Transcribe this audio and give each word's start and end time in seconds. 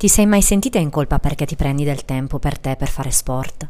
Ti 0.00 0.08
sei 0.08 0.24
mai 0.24 0.40
sentita 0.40 0.78
in 0.78 0.88
colpa 0.88 1.18
perché 1.18 1.44
ti 1.44 1.56
prendi 1.56 1.84
del 1.84 2.06
tempo 2.06 2.38
per 2.38 2.58
te 2.58 2.74
per 2.74 2.88
fare 2.88 3.10
sport? 3.10 3.68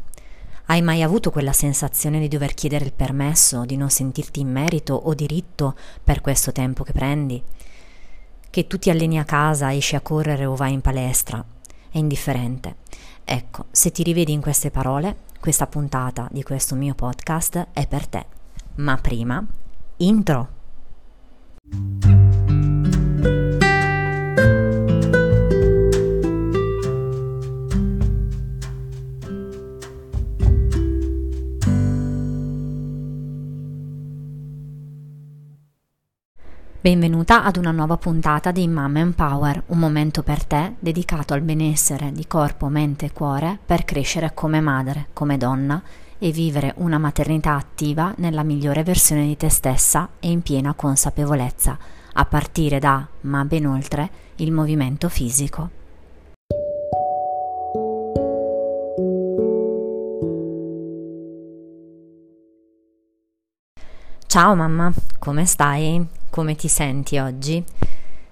Hai 0.67 0.81
mai 0.81 1.03
avuto 1.03 1.29
quella 1.29 1.51
sensazione 1.51 2.21
di 2.21 2.29
dover 2.29 2.53
chiedere 2.53 2.85
il 2.85 2.93
permesso, 2.93 3.65
di 3.65 3.75
non 3.75 3.89
sentirti 3.89 4.39
in 4.39 4.49
merito 4.49 4.93
o 4.93 5.13
diritto 5.13 5.75
per 6.01 6.21
questo 6.21 6.53
tempo 6.53 6.85
che 6.85 6.93
prendi? 6.93 7.43
Che 8.49 8.65
tu 8.65 8.79
ti 8.79 8.89
alleni 8.89 9.19
a 9.19 9.25
casa, 9.25 9.73
esci 9.73 9.97
a 9.97 9.99
correre 9.99 10.45
o 10.45 10.55
vai 10.55 10.71
in 10.71 10.79
palestra? 10.79 11.43
È 11.89 11.97
indifferente. 11.97 12.77
Ecco, 13.25 13.65
se 13.69 13.91
ti 13.91 14.01
rivedi 14.01 14.31
in 14.31 14.39
queste 14.39 14.71
parole, 14.71 15.17
questa 15.37 15.67
puntata 15.67 16.29
di 16.31 16.43
questo 16.43 16.75
mio 16.75 16.95
podcast 16.95 17.67
è 17.73 17.85
per 17.87 18.07
te. 18.07 18.25
Ma 18.75 18.95
prima, 18.95 19.45
intro! 19.97 20.47
Benvenuta 36.83 37.43
ad 37.43 37.57
una 37.57 37.69
nuova 37.69 37.95
puntata 37.97 38.49
di 38.49 38.67
Mama 38.67 38.97
Empower, 38.97 39.65
un 39.67 39.77
momento 39.77 40.23
per 40.23 40.43
te 40.43 40.77
dedicato 40.79 41.35
al 41.35 41.41
benessere 41.41 42.11
di 42.11 42.25
corpo, 42.25 42.69
mente 42.69 43.05
e 43.05 43.11
cuore 43.11 43.59
per 43.63 43.85
crescere 43.85 44.31
come 44.33 44.61
madre, 44.61 45.09
come 45.13 45.37
donna 45.37 45.79
e 46.17 46.31
vivere 46.31 46.73
una 46.77 46.97
maternità 46.97 47.53
attiva 47.53 48.15
nella 48.17 48.41
migliore 48.41 48.81
versione 48.81 49.27
di 49.27 49.37
te 49.37 49.49
stessa 49.49 50.09
e 50.19 50.31
in 50.31 50.41
piena 50.41 50.73
consapevolezza, 50.73 51.77
a 52.13 52.25
partire 52.25 52.79
da, 52.79 53.07
ma 53.21 53.45
ben 53.45 53.67
oltre, 53.67 54.09
il 54.37 54.51
movimento 54.51 55.07
fisico. 55.07 55.69
Ciao 64.25 64.55
mamma, 64.55 64.91
come 65.19 65.45
stai? 65.45 66.19
Come 66.31 66.55
ti 66.55 66.69
senti 66.69 67.17
oggi? 67.17 67.61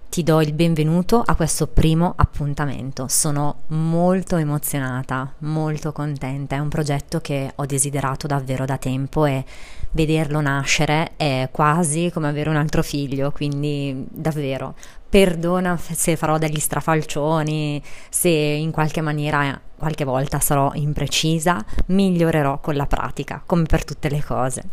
Ti 0.10 0.24
do 0.24 0.42
il 0.42 0.54
benvenuto 0.54 1.22
a 1.24 1.36
questo 1.36 1.68
primo 1.68 2.14
appuntamento. 2.16 3.08
Sono 3.10 3.64
molto 3.68 4.38
emozionata, 4.38 5.34
molto 5.40 5.92
contenta. 5.92 6.56
È 6.56 6.60
un 6.60 6.70
progetto 6.70 7.20
che 7.20 7.52
ho 7.54 7.66
desiderato 7.66 8.26
davvero 8.26 8.64
da 8.66 8.78
tempo 8.78 9.26
e 9.26 9.44
vederlo 9.92 10.40
nascere 10.40 11.12
è 11.18 11.50
quasi 11.52 12.10
come 12.12 12.30
avere 12.30 12.50
un 12.50 12.56
altro 12.56 12.82
figlio, 12.82 13.32
quindi 13.32 14.06
davvero 14.10 14.76
perdona 15.10 15.78
se 15.78 16.16
farò 16.16 16.38
degli 16.38 16.60
strafalcioni, 16.60 17.84
se 18.10 18.30
in 18.30 18.72
qualche 18.72 19.02
maniera 19.02 19.60
qualche 19.78 20.06
volta 20.06 20.40
sarò 20.40 20.72
imprecisa, 20.74 21.64
migliorerò 21.88 22.60
con 22.60 22.76
la 22.76 22.86
pratica, 22.86 23.44
come 23.46 23.64
per 23.64 23.84
tutte 23.84 24.10
le 24.10 24.24
cose. 24.24 24.64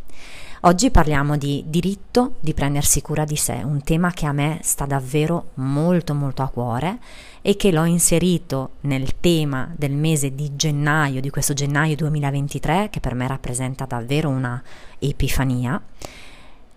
Oggi 0.63 0.91
parliamo 0.91 1.37
di 1.37 1.65
diritto 1.67 2.37
di 2.41 2.55
prendersi 2.55 3.03
cura 3.03 3.27
di 3.27 3.37
sé, 3.37 3.61
un 3.63 3.83
tema 3.83 4.11
che 4.13 4.25
a 4.25 4.33
me 4.33 4.59
sta 4.63 4.87
davvero 4.87 5.51
molto 5.55 6.15
molto 6.15 6.43
a 6.43 6.49
cuore 6.49 6.99
e 7.43 7.57
che 7.57 7.71
l'ho 7.71 7.85
inserito 7.85 8.71
nel 8.83 9.21
tema 9.21 9.71
del 9.77 9.93
mese 9.93 10.35
di 10.35 10.57
gennaio, 10.57 11.21
di 11.21 11.29
questo 11.29 11.53
gennaio 11.53 11.95
2023, 11.97 12.89
che 12.91 13.01
per 13.01 13.15
me 13.15 13.29
rappresenta 13.29 13.85
davvero 13.85 14.31
una 14.31 14.61
epifania. 14.99 15.81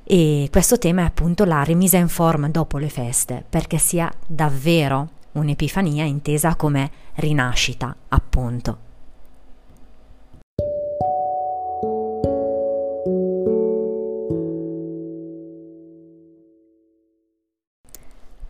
E 0.04 0.50
questo 0.52 0.78
tema 0.78 1.04
è 1.04 1.06
appunto 1.06 1.46
la 1.46 1.64
rimisa 1.64 1.98
in 1.98 2.10
forma 2.10 2.50
dopo 2.50 2.78
le 2.80 2.90
feste, 2.90 3.46
perché 3.48 3.78
sia 3.78 4.12
davvero 4.28 5.08
un'epifania 5.32 6.04
intesa 6.04 6.56
come 6.56 6.92
rinascita, 7.16 7.96
appunto. 8.10 8.89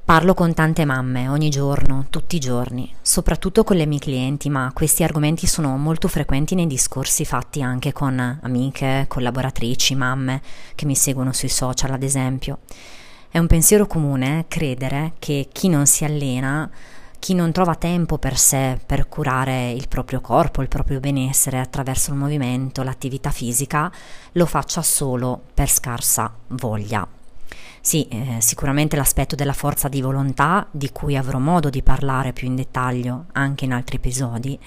Parlo 0.09 0.33
con 0.33 0.55
tante 0.55 0.85
mamme 0.85 1.27
ogni 1.27 1.51
giorno, 1.51 2.07
tutti 2.09 2.37
i 2.37 2.39
giorni, 2.39 2.91
soprattutto 2.99 3.63
con 3.63 3.77
le 3.77 3.85
mie 3.85 3.99
clienti, 3.99 4.49
ma 4.49 4.71
questi 4.73 5.03
argomenti 5.03 5.45
sono 5.45 5.77
molto 5.77 6.07
frequenti 6.07 6.55
nei 6.55 6.65
discorsi 6.65 7.25
fatti 7.25 7.61
anche 7.61 7.93
con 7.93 8.39
amiche, 8.41 9.05
collaboratrici, 9.07 9.93
mamme 9.93 10.41
che 10.73 10.87
mi 10.87 10.95
seguono 10.95 11.31
sui 11.31 11.47
social, 11.47 11.91
ad 11.91 12.01
esempio. 12.01 12.61
È 13.29 13.37
un 13.37 13.45
pensiero 13.45 13.85
comune 13.85 14.45
credere 14.47 15.13
che 15.19 15.47
chi 15.51 15.69
non 15.69 15.85
si 15.85 16.03
allena, 16.03 16.67
chi 17.19 17.35
non 17.35 17.51
trova 17.51 17.75
tempo 17.75 18.17
per 18.17 18.35
sé, 18.35 18.79
per 18.83 19.07
curare 19.09 19.69
il 19.69 19.87
proprio 19.87 20.21
corpo, 20.21 20.63
il 20.63 20.69
proprio 20.69 20.99
benessere 20.99 21.59
attraverso 21.59 22.09
il 22.09 22.17
movimento, 22.17 22.81
l'attività 22.81 23.29
fisica, 23.29 23.91
lo 24.31 24.47
faccia 24.47 24.81
solo 24.81 25.39
per 25.53 25.69
scarsa 25.69 26.33
voglia 26.47 27.07
sì, 27.81 28.07
eh, 28.07 28.37
sicuramente 28.39 28.95
l'aspetto 28.95 29.35
della 29.35 29.53
forza 29.53 29.87
di 29.87 30.01
volontà, 30.01 30.67
di 30.71 30.91
cui 30.91 31.15
avrò 31.15 31.39
modo 31.39 31.69
di 31.69 31.81
parlare 31.81 32.33
più 32.33 32.47
in 32.47 32.55
dettaglio 32.55 33.25
anche 33.33 33.65
in 33.65 33.73
altri 33.73 33.97
episodi, 33.97 34.59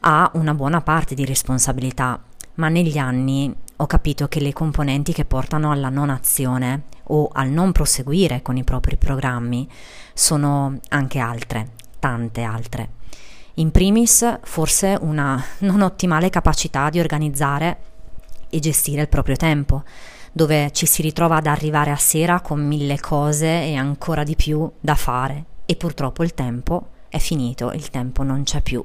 ha 0.00 0.30
una 0.34 0.54
buona 0.54 0.80
parte 0.80 1.14
di 1.14 1.24
responsabilità, 1.24 2.20
ma 2.54 2.68
negli 2.68 2.98
anni 2.98 3.54
ho 3.76 3.86
capito 3.86 4.28
che 4.28 4.40
le 4.40 4.52
componenti 4.52 5.12
che 5.12 5.24
portano 5.24 5.70
alla 5.70 5.88
non 5.88 6.08
azione 6.08 6.84
o 7.08 7.28
al 7.32 7.50
non 7.50 7.72
proseguire 7.72 8.42
con 8.42 8.56
i 8.56 8.64
propri 8.64 8.96
programmi 8.96 9.68
sono 10.14 10.78
anche 10.88 11.18
altre, 11.18 11.70
tante 11.98 12.42
altre. 12.42 12.90
In 13.54 13.70
primis, 13.70 14.38
forse 14.42 14.96
una 15.00 15.42
non 15.58 15.82
ottimale 15.82 16.30
capacità 16.30 16.90
di 16.90 17.00
organizzare 17.00 17.78
e 18.48 18.58
gestire 18.60 19.02
il 19.02 19.08
proprio 19.08 19.36
tempo 19.36 19.82
dove 20.36 20.70
ci 20.72 20.84
si 20.84 21.00
ritrova 21.00 21.36
ad 21.36 21.46
arrivare 21.46 21.90
a 21.90 21.96
sera 21.96 22.42
con 22.42 22.60
mille 22.60 23.00
cose 23.00 23.46
e 23.46 23.74
ancora 23.74 24.22
di 24.22 24.36
più 24.36 24.70
da 24.78 24.94
fare 24.94 25.44
e 25.64 25.76
purtroppo 25.76 26.22
il 26.22 26.34
tempo 26.34 26.88
è 27.08 27.16
finito, 27.16 27.72
il 27.72 27.88
tempo 27.88 28.22
non 28.22 28.42
c'è 28.42 28.60
più. 28.60 28.84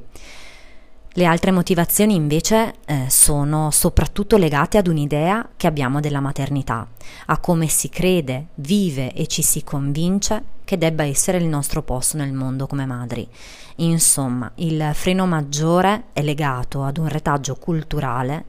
Le 1.10 1.26
altre 1.26 1.52
motivazioni 1.52 2.16
invece 2.16 2.76
eh, 2.86 3.08
sono 3.10 3.70
soprattutto 3.70 4.38
legate 4.38 4.78
ad 4.78 4.88
un'idea 4.88 5.50
che 5.58 5.68
abbiamo 5.68 6.00
della 6.00 6.22
maternità, 6.22 6.88
a 7.26 7.38
come 7.40 7.68
si 7.68 7.90
crede, 7.90 8.48
vive 8.56 9.12
e 9.12 9.28
ci 9.28 9.42
si 9.42 9.62
convince 9.66 10.44
che 10.64 10.78
debba 10.78 11.04
essere 11.04 11.38
il 11.38 11.48
nostro 11.48 11.82
posto 11.82 12.16
nel 12.16 12.32
mondo 12.32 12.66
come 12.66 12.86
madri. 12.86 13.28
Insomma, 13.76 14.50
il 14.56 14.92
freno 14.94 15.26
maggiore 15.26 16.04
è 16.14 16.22
legato 16.22 16.84
ad 16.84 16.98
un 16.98 17.10
retaggio 17.10 17.56
culturale 17.56 18.46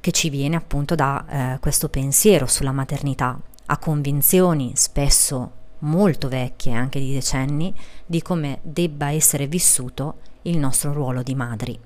che 0.00 0.10
ci 0.12 0.30
viene 0.30 0.56
appunto 0.56 0.94
da 0.94 1.24
eh, 1.28 1.58
questo 1.60 1.88
pensiero 1.88 2.46
sulla 2.46 2.72
maternità, 2.72 3.38
a 3.66 3.78
convinzioni 3.78 4.72
spesso 4.74 5.52
molto 5.80 6.28
vecchie, 6.28 6.72
anche 6.72 6.98
di 6.98 7.12
decenni, 7.12 7.74
di 8.04 8.22
come 8.22 8.58
debba 8.62 9.10
essere 9.10 9.46
vissuto 9.46 10.16
il 10.42 10.58
nostro 10.58 10.92
ruolo 10.92 11.22
di 11.22 11.34
madri. 11.34 11.78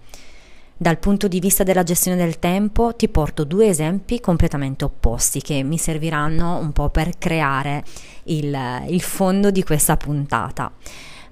Dal 0.76 0.98
punto 0.98 1.28
di 1.28 1.38
vista 1.38 1.62
della 1.62 1.84
gestione 1.84 2.16
del 2.16 2.38
tempo 2.38 2.94
ti 2.96 3.08
porto 3.08 3.44
due 3.44 3.68
esempi 3.68 4.20
completamente 4.20 4.84
opposti 4.84 5.40
che 5.40 5.62
mi 5.62 5.78
serviranno 5.78 6.58
un 6.58 6.72
po' 6.72 6.88
per 6.88 7.18
creare 7.18 7.84
il, 8.24 8.84
il 8.88 9.00
fondo 9.00 9.50
di 9.50 9.62
questa 9.62 9.96
puntata. 9.96 10.72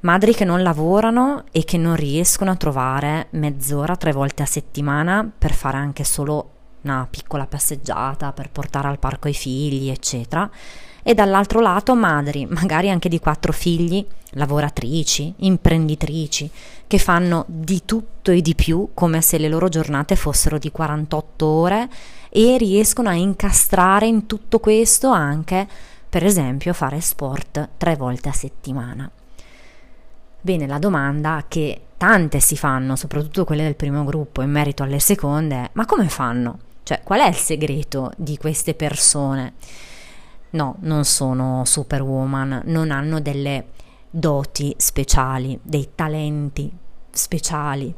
Madri 0.02 0.34
che 0.34 0.44
non 0.44 0.62
lavorano 0.62 1.44
e 1.50 1.64
che 1.64 1.78
non 1.78 1.97
riescono 1.97 2.52
a 2.52 2.56
trovare 2.56 3.26
mezz'ora 3.30 3.97
tre 3.97 4.12
volte 4.12 4.42
a 4.42 4.47
settimana 4.47 5.28
per 5.36 5.52
fare 5.52 5.78
anche 5.78 6.04
solo 6.04 6.58
una 6.82 7.06
piccola 7.10 7.46
passeggiata 7.46 8.32
per 8.32 8.50
portare 8.50 8.88
al 8.88 8.98
parco 8.98 9.28
i 9.28 9.34
figli, 9.34 9.88
eccetera, 9.88 10.48
e 11.02 11.14
dall'altro 11.14 11.60
lato 11.60 11.94
madri, 11.94 12.46
magari 12.46 12.91
anche 12.91 13.08
di 13.08 13.18
quattro 13.18 13.52
figli, 13.52 14.04
lavoratrici, 14.30 15.34
imprenditrici, 15.38 16.50
che 16.86 16.98
fanno 16.98 17.44
di 17.47 17.82
tutto 17.84 18.30
e 18.30 18.42
di 18.42 18.54
più 18.54 18.91
come 18.94 19.21
se 19.21 19.38
le 19.38 19.48
loro 19.48 19.68
giornate 19.68 20.16
fossero 20.16 20.59
di 20.59 20.71
48 20.71 21.47
ore 21.47 21.88
e 22.28 22.56
riescono 22.59 23.09
a 23.09 23.15
incastrare 23.15 24.06
in 24.06 24.26
tutto 24.26 24.60
questo 24.60 25.10
anche, 25.10 25.66
per 26.09 26.24
esempio, 26.24 26.72
fare 26.72 27.00
sport 27.00 27.71
tre 27.76 27.97
volte 27.97 28.28
a 28.28 28.33
settimana. 28.33 29.10
Bene, 30.42 30.66
la 30.66 30.78
domanda 30.78 31.44
che 31.48 31.80
tante 31.97 32.41
si 32.41 32.56
fanno, 32.56 32.97
soprattutto 32.97 33.44
quelle 33.44 33.62
del 33.62 33.76
primo 33.76 34.04
gruppo, 34.04 34.42
in 34.42 34.50
merito 34.50 34.83
alle 34.83 35.00
seconde, 35.00 35.54
è 35.56 35.71
ma 35.74 35.84
come 35.84 36.09
fanno? 36.09 36.59
Cioè, 36.91 37.03
qual 37.04 37.21
è 37.21 37.28
il 37.28 37.37
segreto 37.37 38.10
di 38.16 38.37
queste 38.37 38.75
persone? 38.75 39.53
No, 40.51 40.75
non 40.81 41.04
sono 41.04 41.65
superwoman, 41.65 42.63
non 42.65 42.91
hanno 42.91 43.21
delle 43.21 43.66
doti 44.10 44.75
speciali, 44.77 45.57
dei 45.63 45.91
talenti 45.95 46.69
speciali, 47.09 47.95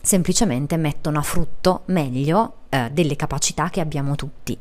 semplicemente 0.00 0.76
mettono 0.76 1.20
a 1.20 1.22
frutto 1.22 1.82
meglio 1.84 2.54
eh, 2.68 2.90
delle 2.90 3.14
capacità 3.14 3.70
che 3.70 3.78
abbiamo 3.78 4.16
tutti. 4.16 4.58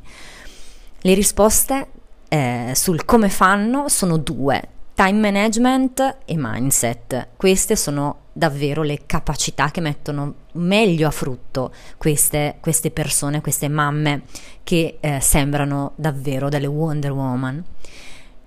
Le 1.00 1.14
risposte 1.16 1.88
eh, 2.28 2.74
sul 2.76 3.04
come 3.04 3.30
fanno 3.30 3.88
sono 3.88 4.18
due, 4.18 4.62
Time 4.94 5.32
management 5.32 6.18
e 6.26 6.36
mindset, 6.38 7.30
queste 7.36 7.76
sono 7.76 8.21
davvero 8.34 8.84
le 8.84 9.02
capacità 9.06 9.72
che 9.72 9.82
mettono 9.82 10.34
meglio 10.54 11.08
a 11.08 11.12
frutto 11.12 11.74
queste, 11.98 12.58
queste 12.60 12.92
persone, 12.92 13.42
queste 13.42 13.68
mamme 13.68 14.24
che 14.64 14.98
eh, 15.00 15.20
sembrano 15.20 15.94
davvero 15.96 16.50
delle 16.50 16.68
Wonder 16.68 17.12
Woman. 17.12 17.64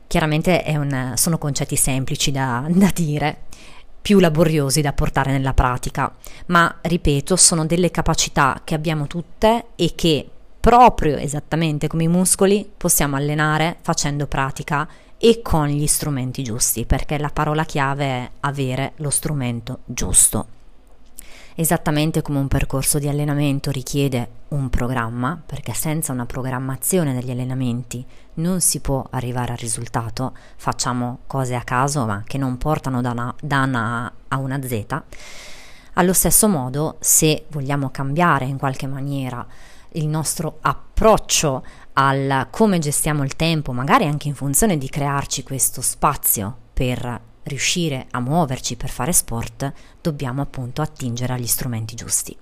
Chiaramente 0.07 0.63
un, 0.69 1.13
sono 1.17 1.39
concetti 1.39 1.77
semplici 1.77 2.31
da, 2.31 2.65
da 2.71 2.91
dire, 2.95 3.43
più 4.01 4.19
laboriosi 4.19 4.81
da 4.81 4.93
portare 4.93 5.33
nella 5.33 5.55
pratica, 5.55 6.13
ma 6.47 6.79
ripeto, 6.83 7.37
sono 7.37 7.65
delle 7.65 7.91
capacità 7.91 8.61
che 8.65 8.75
abbiamo 8.75 9.07
tutte 9.07 9.67
e 9.77 9.93
che 9.95 10.29
proprio 10.61 11.17
esattamente 11.17 11.89
come 11.89 12.05
i 12.05 12.09
muscoli 12.09 12.71
possiamo 12.77 13.17
allenare 13.17 13.77
facendo 13.83 14.27
pratica 14.27 14.89
e 15.25 15.41
con 15.41 15.69
gli 15.69 15.87
strumenti 15.87 16.43
giusti, 16.43 16.85
perché 16.85 17.17
la 17.17 17.31
parola 17.31 17.65
chiave 17.65 18.05
è 18.05 18.31
avere 18.41 18.93
lo 18.97 19.09
strumento 19.09 19.79
giusto. 19.87 20.49
Esattamente 21.55 22.21
come 22.21 22.41
un 22.41 22.47
percorso 22.47 22.99
di 22.99 23.09
allenamento 23.09 23.71
richiede 23.71 24.29
un 24.49 24.69
programma, 24.69 25.41
perché 25.47 25.73
senza 25.73 26.13
una 26.13 26.27
programmazione 26.27 27.15
degli 27.15 27.31
allenamenti 27.31 28.05
non 28.35 28.61
si 28.61 28.81
può 28.81 29.03
arrivare 29.13 29.53
al 29.53 29.59
risultato, 29.59 30.37
facciamo 30.57 31.21
cose 31.27 31.55
a 31.55 31.63
caso 31.63 32.05
ma 32.05 32.23
che 32.27 32.37
non 32.37 32.59
portano 32.59 33.01
da 33.01 33.13
una, 33.13 33.35
da 33.41 33.63
una 33.63 34.13
a 34.29 34.37
una 34.37 34.61
Z. 34.61 35.03
Allo 35.95 36.13
stesso 36.13 36.49
modo, 36.49 36.99
se 37.01 37.47
vogliamo 37.49 37.89
cambiare 37.89 38.45
in 38.45 38.59
qualche 38.59 38.87
maniera 38.87 39.47
il 39.93 40.07
nostro 40.07 40.59
approccio 40.61 41.65
al 41.95 42.49
come 42.51 42.79
gestiamo 42.79 43.23
il 43.23 43.37
tempo, 43.37 43.73
magari 43.73 44.05
anche 44.05 44.29
in 44.29 44.35
funzione 44.35 44.79
di 44.79 44.89
crearci 44.89 45.43
questo 45.43 45.81
spazio 45.81 46.57
per 46.73 47.21
riuscire 47.45 48.07
a 48.11 48.21
muoverci, 48.21 48.77
per 48.77 48.91
fare 48.91 49.13
sport, 49.13 49.73
dobbiamo 50.01 50.43
appunto 50.43 50.83
attingere 50.83 51.35
agli 51.35 51.47
strumenti 51.47 51.95
giusti. 51.95 52.37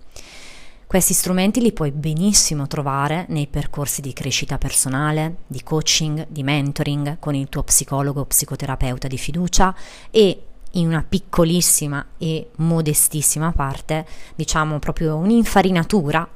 Questi 0.87 1.14
strumenti 1.14 1.60
li 1.62 1.72
puoi 1.72 1.90
benissimo 1.90 2.66
trovare 2.66 3.25
nei 3.28 3.46
percorsi 3.46 4.02
di 4.02 4.12
crescita 4.12 4.58
personale, 4.58 5.37
di 5.46 5.62
coaching, 5.62 6.26
di 6.28 6.43
mentoring 6.43 7.19
con 7.19 7.34
il 7.34 7.49
tuo 7.49 7.62
psicologo 7.62 8.20
o 8.20 8.26
psicoterapeuta 8.26 9.08
di 9.08 9.16
fiducia 9.16 9.75
e 10.10 10.43
in 10.72 10.87
una 10.87 11.04
piccolissima 11.06 12.06
e 12.19 12.50
modestissima 12.56 13.52
parte, 13.52 14.06
diciamo 14.34 14.78
proprio 14.78 15.16
un'infarinatura 15.16 16.28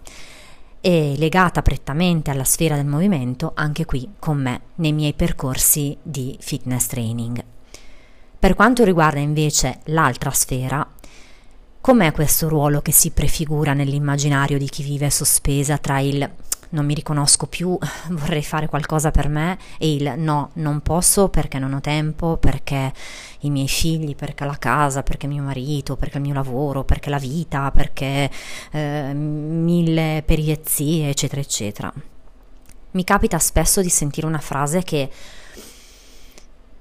e 0.87 1.17
legata 1.17 1.63
prettamente 1.63 2.31
alla 2.31 2.45
sfera 2.45 2.77
del 2.77 2.87
movimento 2.87 3.51
anche 3.57 3.85
qui 3.85 4.09
con 4.21 4.41
me 4.41 4.61
nei 4.77 4.93
miei 4.93 5.15
percorsi 5.15 5.97
di 6.01 6.37
fitness 6.39 6.87
training. 6.87 7.43
Per 8.39 8.55
quanto 8.55 8.85
riguarda 8.85 9.19
invece 9.19 9.81
l'altra 9.87 10.31
sfera, 10.31 10.89
com'è 11.81 12.13
questo 12.13 12.49
ruolo 12.49 12.83
che 12.83 12.93
si 12.93 13.11
prefigura 13.11 13.73
nell'immaginario 13.73 14.59
di 14.59 14.69
chi 14.69 14.85
vive 14.85 15.11
sospesa 15.11 15.77
tra 15.79 15.99
il 15.99 16.31
non 16.71 16.85
mi 16.85 16.95
riconosco 16.95 17.47
più, 17.47 17.77
vorrei 18.11 18.43
fare 18.43 18.69
qualcosa 18.69 19.11
per 19.11 19.29
me 19.29 19.59
e 19.79 19.95
il 19.95 20.15
no, 20.17 20.51
non 20.55 20.81
posso 20.81 21.29
perché 21.29 21.59
non 21.59 21.75
ho 21.75 21.81
tempo, 21.81 22.37
perché 22.37 22.93
i 23.41 23.51
miei 23.51 23.69
figli, 23.69 24.15
perché 24.15 24.45
la 24.45 24.59
casa, 24.59 25.03
perché 25.03 25.27
mio 25.27 25.43
marito, 25.43 25.97
perché 25.97 26.19
il 26.19 26.25
mio 26.25 26.35
lavoro, 26.35 26.85
perché 26.85 27.11
la 27.11 27.19
vita, 27.19 27.71
perché 27.71 28.31
eh, 28.73 29.13
mille 29.13 30.23
peripezie, 30.25 31.11
eccetera, 31.11 31.41
eccetera. 31.41 31.93
Mi 32.93 33.05
capita 33.05 33.39
spesso 33.39 33.83
di 33.83 33.91
sentire 33.91 34.27
una 34.27 34.39
frase 34.39 34.83
che 34.83 35.11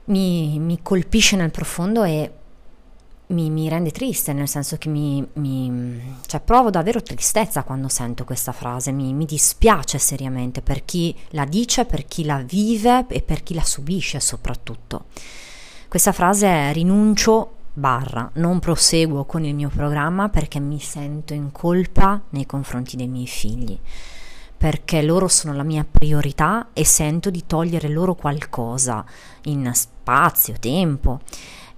mi, 0.05 0.59
mi 0.59 0.79
colpisce 0.81 1.35
nel 1.35 1.51
profondo 1.51 2.03
e 2.03 2.31
mi, 3.27 3.49
mi, 3.49 3.67
rende 3.69 3.91
triste, 3.91 4.33
nel 4.33 4.47
senso 4.47 4.77
che 4.77 4.89
mi, 4.89 5.25
mi, 5.33 6.17
cioè, 6.27 6.39
provo 6.41 6.69
davvero 6.69 7.01
tristezza 7.01 7.63
quando 7.63 7.87
sento 7.87 8.23
questa 8.23 8.51
frase, 8.51 8.91
mi, 8.91 9.13
mi, 9.13 9.25
dispiace 9.25 9.97
seriamente 9.97 10.61
per 10.61 10.85
chi 10.85 11.15
la 11.29 11.45
dice, 11.45 11.85
per 11.85 12.05
chi 12.05 12.23
la 12.23 12.37
vive 12.37 13.05
e 13.07 13.21
per 13.21 13.41
chi 13.41 13.53
la 13.53 13.63
subisce 13.63 14.19
soprattutto. 14.19 15.05
Questa 15.87 16.11
frase 16.11 16.47
è 16.47 16.73
rinuncio 16.73 17.53
barra, 17.73 18.29
non 18.35 18.59
proseguo 18.59 19.25
con 19.25 19.43
il 19.43 19.55
mio 19.55 19.69
programma 19.69 20.29
perché 20.29 20.59
mi 20.59 20.79
sento 20.79 21.33
in 21.33 21.51
colpa 21.51 22.21
nei 22.29 22.45
confronti 22.45 22.95
dei 22.95 23.07
miei 23.07 23.27
figli, 23.27 23.77
perché 24.57 25.01
loro 25.01 25.27
sono 25.27 25.53
la 25.53 25.63
mia 25.63 25.85
priorità 25.89 26.69
e 26.73 26.85
sento 26.85 27.29
di 27.29 27.43
togliere 27.47 27.89
loro 27.89 28.13
qualcosa 28.13 29.03
in 29.43 29.71
spazio, 29.73 30.55
tempo 30.59 31.21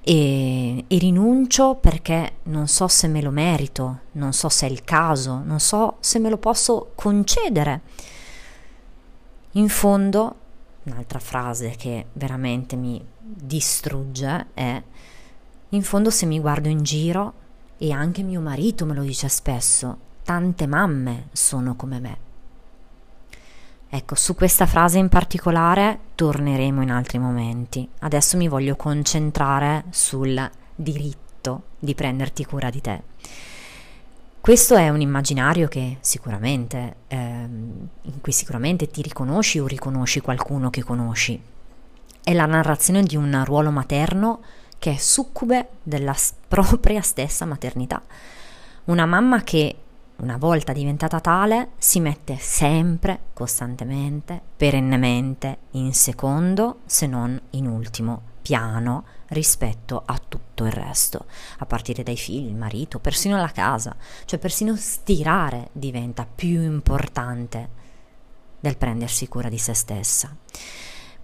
e, 0.10 0.86
e, 0.88 0.98
rinuncio 1.00 1.76
perché 1.76 2.38
non 2.44 2.70
so 2.70 2.88
se 2.88 3.10
me 3.10 3.22
lo 3.22 3.30
merito, 3.30 4.00
non 4.14 4.32
so 4.32 4.48
se 4.48 4.66
è 4.66 4.70
il 4.70 4.86
caso, 4.86 5.42
non 5.44 5.60
so 5.60 5.98
se 6.00 6.18
me 6.18 6.30
lo 6.30 6.38
posso 6.38 6.94
concedere. 6.96 7.82
In 9.52 9.68
fondo, 9.68 10.36
un'altra 10.84 11.20
frase 11.20 11.72
che 11.72 12.06
veramente 12.14 12.78
mi 12.78 13.06
distrugge 13.20 14.48
è, 14.54 14.82
in 15.70 15.84
fondo 15.84 16.10
se 16.10 16.26
mi 16.26 16.40
guardo 16.40 16.70
in 16.70 16.84
giro, 16.84 17.34
e 17.78 17.92
anche 17.92 18.24
mio 18.24 18.40
marito 18.40 18.86
me 18.86 18.94
lo 18.94 19.02
dice 19.02 19.28
spesso, 19.28 19.98
tante 20.24 20.68
mamme 20.68 21.28
sono 21.34 21.76
come 21.76 22.00
me. 22.00 22.27
Ecco, 23.90 24.16
su 24.16 24.36
questa 24.36 24.66
frase 24.66 24.98
in 24.98 25.08
particolare 25.08 26.00
torneremo 26.16 26.82
in 26.82 26.92
altri 26.92 27.20
momenti. 27.20 27.88
Adesso 28.00 28.36
mi 28.36 28.50
voglio 28.50 28.76
concentrare 28.76 29.86
sul 29.92 30.50
diritto 30.76 31.64
di 31.80 31.96
prenderti 31.96 32.44
cura 32.46 32.70
di 32.70 32.82
te. 32.82 33.02
Questo 34.42 34.76
è 34.76 34.90
un 34.90 35.02
immaginario 35.02 35.68
che 35.68 35.98
sicuramente, 36.02 36.96
ehm, 37.08 37.88
in 38.02 38.22
cui 38.22 38.32
sicuramente 38.32 38.88
ti 38.90 39.02
riconosci 39.02 39.60
o 39.60 39.68
riconosci 39.68 40.22
qualcuno 40.22 40.70
che 40.70 40.84
conosci. 40.84 41.42
È 42.24 42.34
la 42.34 42.46
narrazione 42.46 43.04
di 43.04 43.16
un 43.16 43.42
ruolo 43.46 43.72
materno 43.72 44.42
che 44.80 44.94
è 44.94 44.98
succube 44.98 45.70
della 45.84 46.16
propria 46.48 47.02
stessa 47.02 47.46
maternità. 47.46 48.02
Una 48.86 49.06
mamma 49.06 49.44
che 49.44 49.76
una 50.18 50.38
volta 50.38 50.74
diventata 50.74 51.20
tale, 51.20 51.72
si 51.78 52.00
mette 52.00 52.38
sempre, 52.38 53.20
costantemente, 53.34 54.42
perennemente 54.58 55.58
in 55.72 55.94
secondo, 55.94 56.80
se 56.86 57.06
non 57.06 57.40
in 57.52 57.68
ultimo 57.68 58.36
piano 58.42 59.06
rispetto 59.28 60.02
a 60.06 60.20
tutto 60.26 60.64
il 60.66 60.72
resto, 60.72 61.26
a 61.58 61.66
partire 61.66 62.02
dai 62.02 62.18
figli, 62.18 62.48
il 62.48 62.56
marito, 62.56 63.00
persino 63.00 63.38
la 63.38 63.52
casa, 63.52 63.96
cioè 64.26 64.40
persino 64.40 64.76
stirare 64.76 65.70
diventa 65.74 66.26
più 66.26 66.62
importante 66.62 67.70
del 68.60 68.78
prendersi 68.78 69.28
cura 69.28 69.50
di 69.50 69.58
se 69.58 69.74
stessa. 69.74 70.36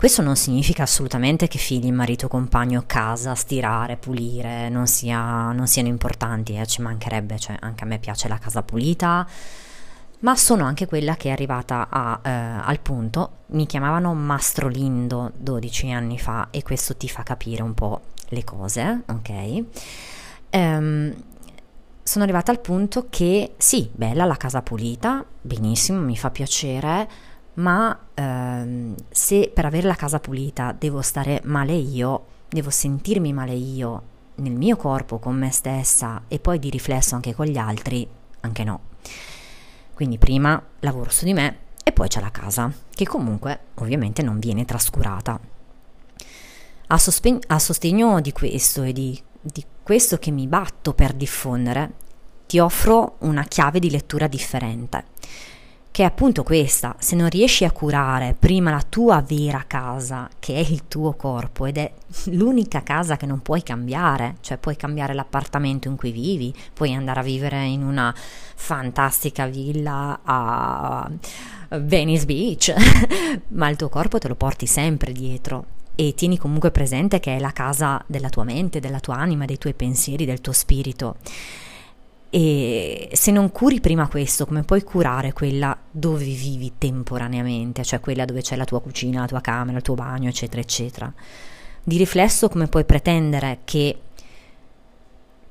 Questo 0.03 0.21
non 0.21 0.35
significa 0.35 0.83
assolutamente 0.83 1.47
che 1.47 1.57
figli, 1.57 1.89
marito, 1.89 2.27
compagno, 2.27 2.83
casa, 2.85 3.35
stirare, 3.35 3.95
pulire 3.95 4.67
non, 4.67 4.85
sia, 4.85 5.53
non 5.53 5.65
siano 5.65 5.87
importanti, 5.87 6.57
eh, 6.57 6.67
ci 6.67 6.81
mancherebbe, 6.81 7.39
cioè 7.39 7.55
anche 7.61 7.85
a 7.85 7.87
me 7.87 7.99
piace 7.99 8.27
la 8.27 8.37
casa 8.37 8.63
pulita, 8.63 9.25
ma 10.19 10.35
sono 10.35 10.65
anche 10.65 10.87
quella 10.87 11.15
che 11.15 11.29
è 11.29 11.31
arrivata 11.31 11.87
a, 11.89 12.19
eh, 12.21 12.29
al 12.29 12.81
punto, 12.81 13.43
mi 13.51 13.65
chiamavano 13.65 14.13
Mastrolindo 14.13 15.31
12 15.37 15.91
anni 15.93 16.19
fa 16.19 16.49
e 16.51 16.63
questo 16.63 16.97
ti 16.97 17.07
fa 17.07 17.23
capire 17.23 17.61
un 17.61 17.73
po' 17.73 18.01
le 18.27 18.43
cose, 18.43 19.03
ok? 19.05 19.63
Um, 20.51 21.13
sono 22.03 22.23
arrivata 22.25 22.51
al 22.51 22.59
punto 22.59 23.07
che 23.09 23.53
sì, 23.55 23.89
bella 23.89 24.25
la 24.25 24.35
casa 24.35 24.61
pulita, 24.61 25.23
benissimo, 25.39 26.01
mi 26.01 26.17
fa 26.17 26.29
piacere, 26.29 27.07
ma 27.55 27.97
ehm, 28.13 28.95
se 29.09 29.51
per 29.53 29.65
avere 29.65 29.87
la 29.87 29.95
casa 29.95 30.19
pulita 30.19 30.75
devo 30.77 31.01
stare 31.01 31.41
male 31.43 31.73
io, 31.73 32.25
devo 32.49 32.69
sentirmi 32.69 33.33
male 33.33 33.53
io 33.53 34.11
nel 34.35 34.53
mio 34.53 34.75
corpo, 34.75 35.19
con 35.19 35.35
me 35.35 35.51
stessa 35.51 36.23
e 36.27 36.39
poi 36.39 36.57
di 36.57 36.69
riflesso 36.69 37.15
anche 37.15 37.35
con 37.35 37.45
gli 37.45 37.57
altri, 37.57 38.07
anche 38.41 38.63
no. 38.63 38.79
Quindi 39.93 40.17
prima 40.17 40.61
lavoro 40.79 41.11
su 41.11 41.25
di 41.25 41.33
me 41.33 41.57
e 41.83 41.91
poi 41.91 42.07
c'è 42.07 42.19
la 42.19 42.31
casa, 42.31 42.71
che 42.89 43.05
comunque 43.05 43.59
ovviamente 43.75 44.23
non 44.23 44.39
viene 44.39 44.65
trascurata. 44.65 45.39
A, 46.87 46.97
sospe- 46.97 47.39
a 47.47 47.59
sostegno 47.59 48.19
di 48.21 48.31
questo 48.31 48.83
e 48.83 48.93
di, 48.93 49.21
di 49.39 49.63
questo 49.83 50.17
che 50.17 50.31
mi 50.31 50.47
batto 50.47 50.93
per 50.93 51.13
diffondere, 51.13 51.93
ti 52.47 52.59
offro 52.59 53.17
una 53.19 53.43
chiave 53.43 53.79
di 53.79 53.89
lettura 53.89 54.27
differente 54.27 55.05
che 55.93 56.01
è 56.01 56.05
appunto 56.07 56.41
questa, 56.41 56.95
se 56.97 57.15
non 57.15 57.29
riesci 57.29 57.65
a 57.65 57.71
curare 57.71 58.35
prima 58.37 58.71
la 58.71 58.81
tua 58.81 59.21
vera 59.21 59.63
casa, 59.67 60.27
che 60.39 60.55
è 60.55 60.57
il 60.57 60.87
tuo 60.87 61.13
corpo 61.13 61.67
ed 61.67 61.77
è 61.77 61.93
l'unica 62.31 62.81
casa 62.81 63.15
che 63.15 63.27
non 63.27 63.43
puoi 63.43 63.61
cambiare, 63.61 64.37
cioè 64.41 64.57
puoi 64.57 64.75
cambiare 64.75 65.13
l'appartamento 65.13 65.87
in 65.89 65.95
cui 65.95 66.11
vivi, 66.11 66.51
puoi 66.73 66.95
andare 66.95 67.19
a 67.19 67.23
vivere 67.23 67.63
in 67.65 67.83
una 67.83 68.11
fantastica 68.15 69.45
villa 69.45 70.21
a 70.23 71.07
Venice 71.79 72.25
Beach, 72.25 72.73
ma 73.49 73.69
il 73.69 73.75
tuo 73.75 73.89
corpo 73.89 74.17
te 74.17 74.27
lo 74.27 74.35
porti 74.35 74.65
sempre 74.65 75.11
dietro 75.11 75.65
e 75.93 76.15
tieni 76.15 76.39
comunque 76.39 76.71
presente 76.71 77.19
che 77.19 77.35
è 77.35 77.39
la 77.39 77.51
casa 77.51 78.03
della 78.07 78.29
tua 78.29 78.45
mente, 78.45 78.79
della 78.79 78.99
tua 78.99 79.17
anima, 79.17 79.45
dei 79.45 79.59
tuoi 79.59 79.75
pensieri, 79.75 80.25
del 80.25 80.41
tuo 80.41 80.53
spirito. 80.53 81.17
E 82.35 83.09
se 83.11 83.29
non 83.29 83.51
curi 83.51 83.79
prima 83.79 84.07
questo, 84.07 84.47
come 84.47 84.63
puoi 84.63 84.81
curare 84.81 85.33
quella 85.33 85.77
dove 85.91 86.23
vivi 86.23 86.73
temporaneamente, 86.79 87.83
cioè 87.83 87.99
quella 87.99 88.25
dove 88.25 88.41
c'è 88.41 88.55
la 88.55 88.65
tua 88.65 88.81
cucina, 88.81 89.19
la 89.19 89.27
tua 89.27 89.39
camera, 89.39 89.77
il 89.77 89.83
tuo 89.83 89.93
bagno, 89.93 90.29
eccetera, 90.29 90.59
eccetera? 90.59 91.13
Di 91.83 91.95
riflesso, 91.95 92.49
come 92.49 92.65
puoi 92.65 92.85
pretendere 92.85 93.59
che 93.65 93.99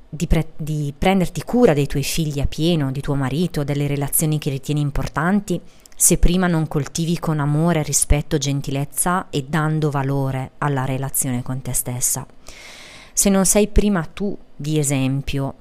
di, 0.08 0.26
pre- 0.26 0.54
di 0.56 0.92
prenderti 0.98 1.44
cura 1.44 1.72
dei 1.72 1.86
tuoi 1.86 2.02
figli 2.02 2.40
a 2.40 2.46
pieno, 2.46 2.90
di 2.90 3.00
tuo 3.00 3.14
marito, 3.14 3.62
delle 3.62 3.86
relazioni 3.86 4.38
che 4.38 4.50
ritieni 4.50 4.80
importanti, 4.80 5.60
se 5.94 6.18
prima 6.18 6.48
non 6.48 6.66
coltivi 6.66 7.16
con 7.16 7.38
amore, 7.38 7.84
rispetto, 7.84 8.38
gentilezza 8.38 9.28
e 9.30 9.44
dando 9.48 9.88
valore 9.88 10.50
alla 10.58 10.84
relazione 10.84 11.44
con 11.44 11.62
te 11.62 11.74
stessa. 11.74 12.26
Se 13.12 13.30
non 13.30 13.46
sei 13.46 13.68
prima 13.68 14.04
tu 14.04 14.36
di 14.56 14.80
esempio 14.80 15.54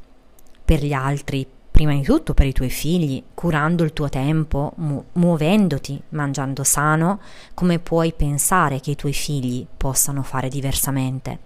per 0.71 0.85
gli 0.85 0.93
altri, 0.93 1.45
prima 1.69 1.91
di 1.91 2.01
tutto 2.01 2.33
per 2.33 2.45
i 2.45 2.53
tuoi 2.53 2.69
figli, 2.69 3.21
curando 3.33 3.83
il 3.83 3.91
tuo 3.91 4.07
tempo, 4.07 4.71
mu- 4.77 5.03
muovendoti, 5.13 6.01
mangiando 6.11 6.63
sano, 6.63 7.19
come 7.53 7.79
puoi 7.79 8.13
pensare 8.13 8.79
che 8.79 8.91
i 8.91 8.95
tuoi 8.95 9.11
figli 9.11 9.67
possano 9.75 10.23
fare 10.23 10.47
diversamente? 10.47 11.39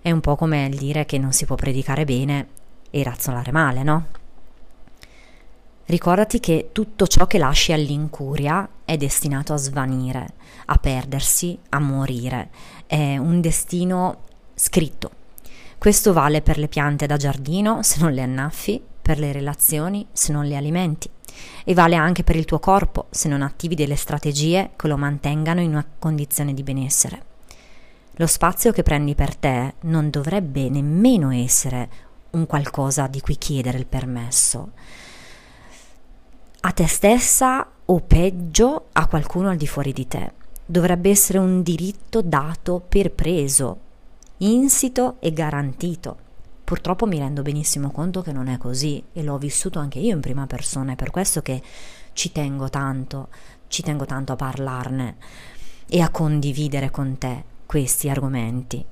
È 0.00 0.08
un 0.12 0.20
po' 0.20 0.36
come 0.36 0.66
il 0.66 0.78
dire 0.78 1.04
che 1.04 1.18
non 1.18 1.32
si 1.32 1.46
può 1.46 1.56
predicare 1.56 2.04
bene 2.04 2.46
e 2.90 3.02
razzolare 3.02 3.50
male, 3.50 3.82
no? 3.82 4.06
Ricordati 5.86 6.38
che 6.38 6.68
tutto 6.70 7.08
ciò 7.08 7.26
che 7.26 7.38
lasci 7.38 7.72
all'incuria 7.72 8.68
è 8.84 8.96
destinato 8.96 9.52
a 9.52 9.56
svanire, 9.56 10.34
a 10.66 10.76
perdersi, 10.76 11.58
a 11.70 11.80
morire. 11.80 12.50
È 12.86 13.16
un 13.16 13.40
destino 13.40 14.18
scritto 14.54 15.21
questo 15.82 16.12
vale 16.12 16.42
per 16.42 16.58
le 16.58 16.68
piante 16.68 17.06
da 17.06 17.16
giardino 17.16 17.82
se 17.82 17.98
non 17.98 18.12
le 18.12 18.22
annaffi, 18.22 18.80
per 19.02 19.18
le 19.18 19.32
relazioni 19.32 20.06
se 20.12 20.30
non 20.30 20.44
le 20.44 20.54
alimenti 20.54 21.10
e 21.64 21.74
vale 21.74 21.96
anche 21.96 22.22
per 22.22 22.36
il 22.36 22.44
tuo 22.44 22.60
corpo 22.60 23.06
se 23.10 23.28
non 23.28 23.42
attivi 23.42 23.74
delle 23.74 23.96
strategie 23.96 24.70
che 24.76 24.86
lo 24.86 24.96
mantengano 24.96 25.60
in 25.60 25.70
una 25.70 25.84
condizione 25.98 26.54
di 26.54 26.62
benessere. 26.62 27.24
Lo 28.12 28.28
spazio 28.28 28.70
che 28.70 28.84
prendi 28.84 29.16
per 29.16 29.34
te 29.34 29.74
non 29.80 30.08
dovrebbe 30.08 30.68
nemmeno 30.68 31.32
essere 31.32 31.88
un 32.30 32.46
qualcosa 32.46 33.08
di 33.08 33.20
cui 33.20 33.36
chiedere 33.36 33.78
il 33.78 33.86
permesso. 33.86 34.70
A 36.60 36.70
te 36.70 36.86
stessa 36.86 37.68
o 37.86 37.98
peggio 37.98 38.86
a 38.92 39.08
qualcuno 39.08 39.48
al 39.48 39.56
di 39.56 39.66
fuori 39.66 39.92
di 39.92 40.06
te. 40.06 40.30
Dovrebbe 40.64 41.10
essere 41.10 41.38
un 41.38 41.60
diritto 41.64 42.22
dato 42.22 42.80
per 42.88 43.10
preso, 43.10 43.90
insito 44.44 45.16
e 45.20 45.32
garantito. 45.32 46.30
Purtroppo 46.64 47.06
mi 47.06 47.18
rendo 47.18 47.42
benissimo 47.42 47.90
conto 47.90 48.22
che 48.22 48.32
non 48.32 48.48
è 48.48 48.56
così 48.56 49.02
e 49.12 49.22
l'ho 49.22 49.36
vissuto 49.38 49.78
anche 49.78 49.98
io 49.98 50.14
in 50.14 50.20
prima 50.20 50.46
persona, 50.46 50.92
è 50.92 50.96
per 50.96 51.10
questo 51.10 51.42
che 51.42 51.60
ci 52.12 52.32
tengo 52.32 52.70
tanto, 52.70 53.28
ci 53.68 53.82
tengo 53.82 54.04
tanto 54.04 54.32
a 54.32 54.36
parlarne 54.36 55.16
e 55.86 56.00
a 56.00 56.10
condividere 56.10 56.90
con 56.90 57.18
te 57.18 57.44
questi 57.66 58.08
argomenti. 58.08 58.84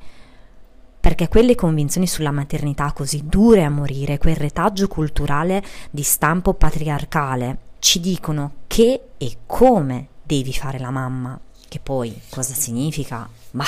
Perché 1.01 1.29
quelle 1.29 1.55
convinzioni 1.55 2.07
sulla 2.07 2.31
maternità 2.31 2.93
così 2.93 3.23
dure 3.25 3.65
a 3.65 3.71
morire, 3.71 4.19
quel 4.19 4.37
retaggio 4.37 4.87
culturale 4.87 5.63
di 5.91 6.03
stampo 6.03 6.53
patriarcale, 6.53 7.59
ci 7.79 8.01
dicono 8.01 8.53
che 8.67 9.03
e 9.17 9.37
come 9.47 10.09
devi 10.23 10.53
fare 10.53 10.79
la 10.79 10.91
mamma, 10.91 11.41
che 11.67 11.81
poi 11.81 12.21
cosa 12.29 12.53
significa? 12.53 13.27
Ma 13.53 13.65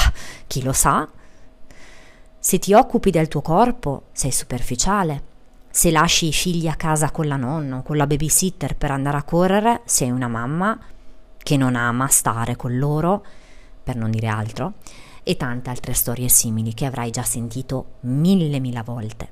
chi 0.46 0.62
lo 0.62 0.72
sa? 0.72 1.08
Se 2.44 2.58
ti 2.58 2.74
occupi 2.74 3.12
del 3.12 3.28
tuo 3.28 3.40
corpo, 3.40 4.06
sei 4.10 4.32
superficiale. 4.32 5.22
Se 5.70 5.92
lasci 5.92 6.26
i 6.26 6.32
figli 6.32 6.66
a 6.66 6.74
casa 6.74 7.12
con 7.12 7.28
la 7.28 7.36
nonna 7.36 7.76
o 7.76 7.82
con 7.82 7.96
la 7.96 8.08
babysitter 8.08 8.74
per 8.74 8.90
andare 8.90 9.16
a 9.16 9.22
correre, 9.22 9.82
sei 9.84 10.10
una 10.10 10.26
mamma 10.26 10.76
che 11.38 11.56
non 11.56 11.76
ama 11.76 12.08
stare 12.08 12.56
con 12.56 12.76
loro, 12.76 13.24
per 13.84 13.94
non 13.94 14.10
dire 14.10 14.26
altro, 14.26 14.72
e 15.22 15.36
tante 15.36 15.70
altre 15.70 15.92
storie 15.92 16.28
simili 16.28 16.74
che 16.74 16.84
avrai 16.84 17.12
già 17.12 17.22
sentito 17.22 17.98
mille 18.00 18.58
mila 18.58 18.82
volte. 18.82 19.28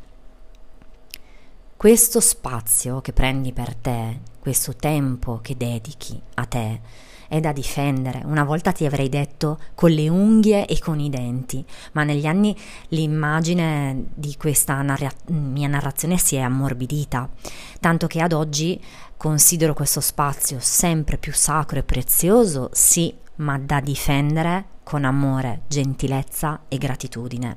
Questo 1.76 2.20
spazio 2.20 3.00
che 3.00 3.12
prendi 3.12 3.52
per 3.52 3.74
te, 3.74 4.20
questo 4.38 4.76
tempo 4.76 5.40
che 5.42 5.56
dedichi 5.56 6.18
a 6.34 6.44
te, 6.44 6.80
è 7.30 7.38
da 7.38 7.52
difendere. 7.52 8.22
Una 8.24 8.42
volta 8.42 8.72
ti 8.72 8.84
avrei 8.84 9.08
detto 9.08 9.60
con 9.76 9.92
le 9.92 10.08
unghie 10.08 10.66
e 10.66 10.80
con 10.80 10.98
i 10.98 11.08
denti, 11.08 11.64
ma 11.92 12.02
negli 12.02 12.26
anni 12.26 12.56
l'immagine 12.88 14.06
di 14.12 14.34
questa 14.36 14.82
narra- 14.82 15.12
mia 15.26 15.68
narrazione 15.68 16.18
si 16.18 16.34
è 16.34 16.40
ammorbidita, 16.40 17.30
tanto 17.78 18.08
che 18.08 18.20
ad 18.20 18.32
oggi 18.32 18.82
considero 19.16 19.74
questo 19.74 20.00
spazio 20.00 20.58
sempre 20.58 21.18
più 21.18 21.32
sacro 21.32 21.78
e 21.78 21.84
prezioso, 21.84 22.68
sì, 22.72 23.14
ma 23.36 23.60
da 23.60 23.78
difendere 23.78 24.64
con 24.82 25.04
amore, 25.04 25.62
gentilezza 25.68 26.62
e 26.66 26.78
gratitudine. 26.78 27.56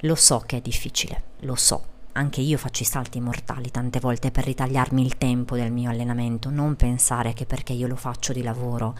Lo 0.00 0.14
so 0.14 0.42
che 0.44 0.58
è 0.58 0.60
difficile, 0.60 1.22
lo 1.40 1.54
so, 1.54 1.82
anche 2.12 2.40
io 2.40 2.58
faccio 2.58 2.82
i 2.82 2.86
salti 2.86 3.20
mortali 3.20 3.70
tante 3.70 4.00
volte 4.00 4.30
per 4.30 4.44
ritagliarmi 4.44 5.02
il 5.04 5.16
tempo 5.18 5.56
del 5.56 5.70
mio 5.70 5.90
allenamento, 5.90 6.50
non 6.50 6.76
pensare 6.76 7.32
che 7.32 7.46
perché 7.46 7.72
io 7.72 7.86
lo 7.86 7.96
faccio 7.96 8.32
di 8.32 8.42
lavoro 8.42 8.96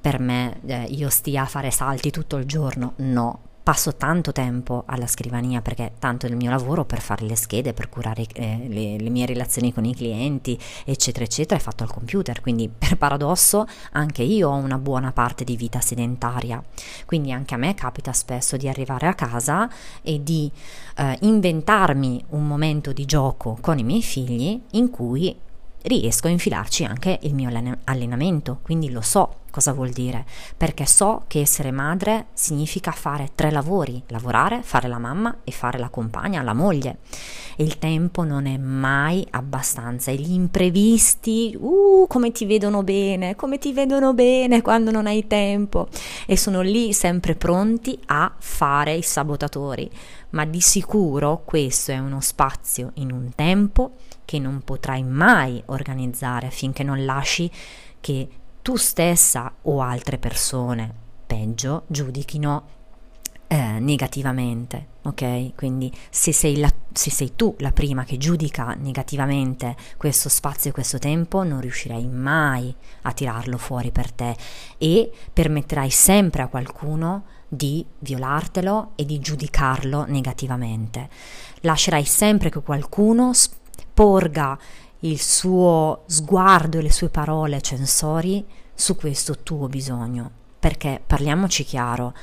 per 0.00 0.18
me 0.18 0.60
eh, 0.64 0.84
io 0.84 1.10
stia 1.10 1.42
a 1.42 1.46
fare 1.46 1.70
salti 1.70 2.10
tutto 2.10 2.36
il 2.36 2.46
giorno, 2.46 2.94
no, 2.96 3.40
passo 3.62 3.94
tanto 3.94 4.32
tempo 4.32 4.84
alla 4.86 5.06
scrivania 5.06 5.60
perché 5.60 5.92
tanto 5.98 6.26
è 6.26 6.28
il 6.30 6.36
mio 6.36 6.50
lavoro 6.50 6.84
per 6.84 7.00
fare 7.00 7.26
le 7.26 7.36
schede, 7.36 7.72
per 7.72 7.88
curare 7.88 8.24
eh, 8.32 8.66
le, 8.68 8.98
le, 8.98 9.10
mie 9.10 9.26
relazioni 9.26 9.72
con 9.72 9.84
i 9.84 9.94
clienti, 9.94 10.58
eccetera, 10.84 11.24
eccetera, 11.24 11.60
è 11.60 11.62
fatto 11.62 11.82
al 11.82 11.90
computer. 11.90 12.40
Quindi, 12.40 12.68
per 12.68 12.96
paradosso, 12.96 13.66
anche 13.92 14.22
io 14.22 14.48
ho 14.48 14.54
una 14.54 14.78
buona 14.78 15.12
parte 15.12 15.44
di 15.44 15.56
vita 15.56 15.80
sedentaria. 15.80 16.62
Quindi, 17.06 17.32
anche 17.32 17.54
a 17.54 17.58
me 17.58 17.74
capita 17.74 18.12
spesso 18.12 18.56
di 18.56 18.68
arrivare 18.68 19.06
a 19.06 19.14
casa 19.14 19.70
e 20.02 20.22
di 20.22 20.50
eh, 20.96 21.16
inventarmi 21.20 22.24
un 22.30 22.46
momento 22.46 22.92
di 22.92 23.04
gioco 23.04 23.58
con 23.60 23.78
i 23.78 23.84
miei 23.84 24.02
figli 24.02 24.60
in 24.72 24.90
cui 24.90 25.36
riesco 25.82 26.26
a 26.26 26.30
infilarci 26.30 26.84
anche 26.84 27.18
il 27.22 27.34
mio 27.34 27.50
allenamento, 27.84 28.58
quindi 28.62 28.90
lo 28.90 29.00
so 29.00 29.36
cosa 29.50 29.72
vuol 29.72 29.90
dire, 29.90 30.24
perché 30.56 30.86
so 30.86 31.24
che 31.26 31.40
essere 31.40 31.70
madre 31.70 32.26
significa 32.32 32.92
fare 32.92 33.30
tre 33.34 33.50
lavori, 33.50 34.02
lavorare, 34.06 34.62
fare 34.62 34.88
la 34.88 34.98
mamma 34.98 35.38
e 35.44 35.50
fare 35.50 35.78
la 35.78 35.88
compagna, 35.88 36.42
la 36.42 36.54
moglie. 36.54 36.98
E 37.56 37.64
il 37.64 37.78
tempo 37.78 38.22
non 38.24 38.46
è 38.46 38.56
mai 38.56 39.26
abbastanza 39.30 40.10
e 40.10 40.14
gli 40.14 40.32
imprevisti, 40.32 41.56
uh, 41.58 42.06
come 42.08 42.32
ti 42.32 42.46
vedono 42.46 42.82
bene, 42.82 43.34
come 43.34 43.58
ti 43.58 43.72
vedono 43.72 44.14
bene 44.14 44.62
quando 44.62 44.90
non 44.90 45.06
hai 45.06 45.26
tempo 45.26 45.88
e 46.26 46.36
sono 46.36 46.62
lì 46.62 46.92
sempre 46.92 47.34
pronti 47.34 47.98
a 48.06 48.32
fare 48.38 48.94
i 48.94 49.02
sabotatori, 49.02 49.90
ma 50.30 50.44
di 50.44 50.60
sicuro 50.60 51.42
questo 51.44 51.90
è 51.90 51.98
uno 51.98 52.20
spazio 52.20 52.92
in 52.94 53.10
un 53.10 53.30
tempo 53.34 53.96
che 54.30 54.38
non 54.38 54.62
potrai 54.62 55.02
mai 55.02 55.60
organizzare 55.66 56.50
finché 56.50 56.84
non 56.84 57.04
lasci 57.04 57.50
che 57.98 58.28
tu 58.62 58.76
stessa 58.76 59.52
o 59.62 59.80
altre 59.82 60.18
persone, 60.18 60.94
peggio, 61.26 61.82
giudichino 61.88 62.64
eh, 63.48 63.80
negativamente, 63.80 64.86
ok? 65.02 65.56
Quindi 65.56 65.92
se 66.10 66.32
sei, 66.32 66.58
la, 66.58 66.72
se 66.92 67.10
sei 67.10 67.34
tu 67.34 67.56
la 67.58 67.72
prima 67.72 68.04
che 68.04 68.18
giudica 68.18 68.74
negativamente 68.74 69.74
questo 69.96 70.28
spazio 70.28 70.70
e 70.70 70.74
questo 70.74 71.00
tempo, 71.00 71.42
non 71.42 71.60
riuscirai 71.60 72.06
mai 72.06 72.72
a 73.02 73.12
tirarlo 73.12 73.58
fuori 73.58 73.90
per 73.90 74.12
te 74.12 74.36
e 74.78 75.10
permetterai 75.32 75.90
sempre 75.90 76.42
a 76.42 76.46
qualcuno 76.46 77.24
di 77.48 77.84
violartelo 77.98 78.92
e 78.94 79.04
di 79.04 79.18
giudicarlo 79.18 80.04
negativamente. 80.06 81.08
Lascerai 81.62 82.04
sempre 82.04 82.48
che 82.48 82.62
qualcuno 82.62 83.32
sp- 83.34 83.58
porga 84.00 84.58
il 85.00 85.20
suo 85.20 86.04
sguardo 86.06 86.78
e 86.78 86.82
le 86.82 86.90
sue 86.90 87.10
parole 87.10 87.60
censori 87.60 88.42
su 88.72 88.96
questo 88.96 89.40
tuo 89.40 89.68
bisogno. 89.68 90.30
Perché 90.58 91.02
parliamoci 91.06 91.64
chiaro, 91.64 92.14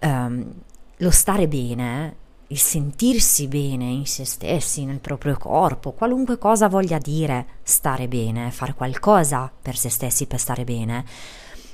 um, 0.00 0.52
lo 0.96 1.10
stare 1.12 1.46
bene, 1.46 2.16
il 2.48 2.58
sentirsi 2.58 3.46
bene 3.46 3.84
in 3.84 4.04
se 4.04 4.24
stessi, 4.24 4.84
nel 4.84 4.98
proprio 4.98 5.36
corpo, 5.36 5.92
qualunque 5.92 6.38
cosa 6.38 6.66
voglia 6.66 6.98
dire 6.98 7.46
stare 7.62 8.08
bene, 8.08 8.50
fare 8.50 8.74
qualcosa 8.74 9.48
per 9.62 9.76
se 9.76 9.90
stessi 9.90 10.26
per 10.26 10.40
stare 10.40 10.64
bene, 10.64 11.04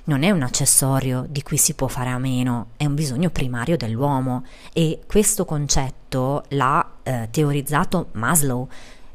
non 0.05 0.25
è 0.25 0.31
un 0.31 0.43
accessorio 0.43 1.25
di 1.27 1.43
cui 1.43 1.57
si 1.57 1.73
può 1.73 1.87
fare 1.87 2.11
a 2.11 2.19
meno, 2.19 2.73
è 2.77 2.85
un 2.85 2.95
bisogno 2.95 3.31
primario 3.31 3.79
dell'uomo 3.79 4.45
e 4.75 5.01
questo 5.07 5.47
concetto 5.47 6.45
l'ha 6.49 6.87
eh, 7.03 7.29
teorizzato 7.31 8.09
Maslow 8.13 8.69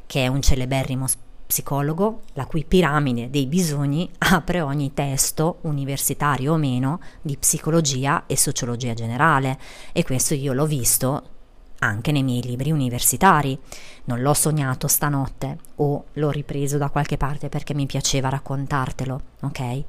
che 0.08 0.24
è 0.24 0.28
un 0.28 0.42
celeberrimo 0.42 1.06
psicologo 1.48 2.24
la 2.34 2.46
cui 2.46 2.66
piramide 2.66 3.30
dei 3.30 3.46
bisogni 3.46 4.10
apre 4.18 4.62
ogni 4.62 4.94
testo, 4.94 5.60
universitario 5.62 6.54
o 6.54 6.58
meno, 6.58 7.00
di 7.22 7.38
psicologia 7.38 8.24
e 8.26 8.36
sociologia 8.36 8.94
generale 8.94 9.60
e 9.94 10.04
questo 10.04 10.34
io 10.34 10.54
l'ho 10.54 10.66
visto 10.66 11.36
anche 11.80 12.12
nei 12.12 12.24
miei 12.24 12.42
libri 12.42 12.72
universitari. 12.72 13.58
Non 14.06 14.22
l'ho 14.22 14.34
sognato 14.34 14.88
stanotte 14.88 15.58
o 15.76 16.06
l'ho 16.14 16.32
ripreso 16.32 16.78
da 16.78 16.90
qualche 16.90 17.18
parte 17.18 17.50
perché 17.50 17.74
mi 17.74 17.86
piaceva 17.86 18.30
raccontartelo, 18.30 19.22
ok? 19.42 19.84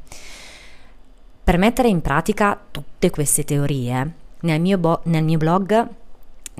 Per 1.44 1.56
mettere 1.56 1.88
in 1.88 2.02
pratica 2.02 2.60
tutte 2.70 3.10
queste 3.10 3.44
teorie, 3.44 4.12
nel 4.40 4.60
mio, 4.60 4.76
bo- 4.76 5.00
nel 5.04 5.24
mio 5.24 5.38
blog 5.38 5.88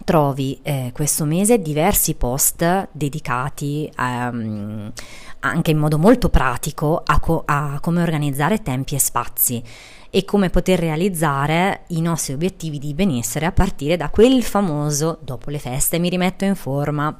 trovi 0.04 0.58
eh, 0.62 0.90
questo 0.92 1.24
mese 1.24 1.60
diversi 1.60 2.14
post 2.14 2.88
dedicati 2.92 3.90
um, 3.98 4.92
anche 5.40 5.70
in 5.70 5.78
modo 5.78 5.98
molto 5.98 6.28
pratico 6.28 7.02
a, 7.04 7.20
co- 7.20 7.42
a 7.44 7.78
come 7.80 8.02
organizzare 8.02 8.62
tempi 8.62 8.94
e 8.94 8.98
spazi 8.98 9.62
e 10.10 10.24
come 10.24 10.50
poter 10.50 10.78
realizzare 10.78 11.82
i 11.88 12.00
nostri 12.00 12.32
obiettivi 12.32 12.78
di 12.78 12.94
benessere 12.94 13.46
a 13.46 13.52
partire 13.52 13.96
da 13.96 14.08
quel 14.08 14.42
famoso 14.42 15.18
dopo 15.22 15.50
le 15.50 15.58
feste 15.58 15.98
mi 15.98 16.08
rimetto 16.08 16.44
in 16.44 16.54
forma 16.54 17.16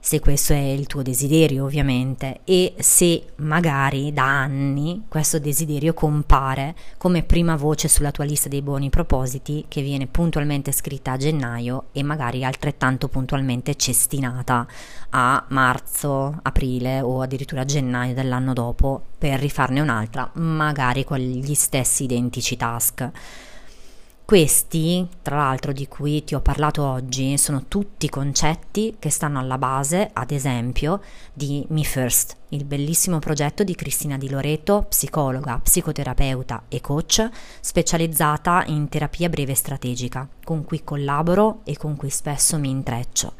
se 0.00 0.18
questo 0.18 0.54
è 0.54 0.58
il 0.58 0.86
tuo 0.86 1.02
desiderio 1.02 1.64
ovviamente 1.64 2.40
e 2.44 2.74
se 2.78 3.32
magari 3.36 4.12
da 4.14 4.24
anni 4.24 5.04
questo 5.08 5.38
desiderio 5.38 5.92
compare 5.92 6.74
come 6.96 7.22
prima 7.22 7.54
voce 7.54 7.86
sulla 7.86 8.10
tua 8.10 8.24
lista 8.24 8.48
dei 8.48 8.62
buoni 8.62 8.88
propositi 8.88 9.66
che 9.68 9.82
viene 9.82 10.06
puntualmente 10.06 10.72
scritta 10.72 11.12
a 11.12 11.16
gennaio 11.18 11.84
e 11.92 12.02
magari 12.02 12.44
altrettanto 12.44 13.08
puntualmente 13.08 13.74
cestinata 13.76 14.66
a 15.10 15.44
marzo, 15.48 16.38
aprile 16.42 17.02
o 17.02 17.20
addirittura 17.20 17.66
gennaio 17.66 18.14
dell'anno 18.14 18.54
dopo 18.54 19.02
per 19.18 19.38
rifarne 19.38 19.80
un'altra, 19.80 20.30
magari 20.34 21.04
con 21.04 21.18
gli 21.18 21.54
stessi 21.54 22.04
identici 22.04 22.56
task. 22.56 23.10
Questi, 24.30 25.04
tra 25.22 25.38
l'altro, 25.38 25.72
di 25.72 25.88
cui 25.88 26.22
ti 26.22 26.36
ho 26.36 26.40
parlato 26.40 26.84
oggi, 26.84 27.36
sono 27.36 27.64
tutti 27.66 28.08
concetti 28.08 28.94
che 29.00 29.10
stanno 29.10 29.40
alla 29.40 29.58
base, 29.58 30.08
ad 30.12 30.30
esempio, 30.30 31.00
di 31.32 31.66
Me 31.70 31.82
First, 31.82 32.36
il 32.50 32.64
bellissimo 32.64 33.18
progetto 33.18 33.64
di 33.64 33.74
Cristina 33.74 34.16
Di 34.16 34.30
Loreto, 34.30 34.86
psicologa, 34.88 35.58
psicoterapeuta 35.58 36.66
e 36.68 36.80
coach, 36.80 37.28
specializzata 37.60 38.62
in 38.66 38.88
terapia 38.88 39.28
breve 39.28 39.56
strategica, 39.56 40.28
con 40.44 40.64
cui 40.64 40.84
collaboro 40.84 41.62
e 41.64 41.76
con 41.76 41.96
cui 41.96 42.10
spesso 42.10 42.56
mi 42.56 42.70
intreccio. 42.70 43.32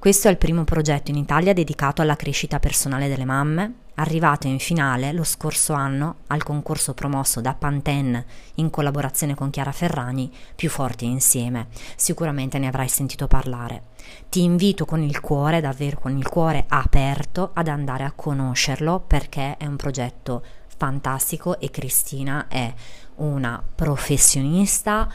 Questo 0.00 0.28
è 0.28 0.30
il 0.30 0.38
primo 0.38 0.64
progetto 0.64 1.10
in 1.10 1.18
Italia 1.18 1.52
dedicato 1.52 2.00
alla 2.00 2.16
crescita 2.16 2.58
personale 2.58 3.06
delle 3.06 3.26
mamme, 3.26 3.74
arrivato 3.96 4.46
in 4.46 4.58
finale 4.58 5.12
lo 5.12 5.24
scorso 5.24 5.74
anno 5.74 6.20
al 6.28 6.42
concorso 6.42 6.94
promosso 6.94 7.42
da 7.42 7.52
Panten 7.52 8.24
in 8.54 8.70
collaborazione 8.70 9.34
con 9.34 9.50
Chiara 9.50 9.72
Ferrani, 9.72 10.32
Più 10.56 10.70
forti 10.70 11.04
insieme. 11.04 11.66
Sicuramente 11.96 12.58
ne 12.58 12.68
avrai 12.68 12.88
sentito 12.88 13.26
parlare. 13.26 13.82
Ti 14.30 14.42
invito 14.42 14.86
con 14.86 15.02
il 15.02 15.20
cuore, 15.20 15.60
davvero 15.60 15.98
con 15.98 16.16
il 16.16 16.26
cuore 16.26 16.64
aperto, 16.66 17.50
ad 17.52 17.68
andare 17.68 18.04
a 18.04 18.12
conoscerlo 18.16 19.04
perché 19.06 19.58
è 19.58 19.66
un 19.66 19.76
progetto 19.76 20.42
fantastico 20.78 21.60
e 21.60 21.70
Cristina 21.70 22.48
è 22.48 22.72
una 23.16 23.62
professionista 23.74 25.12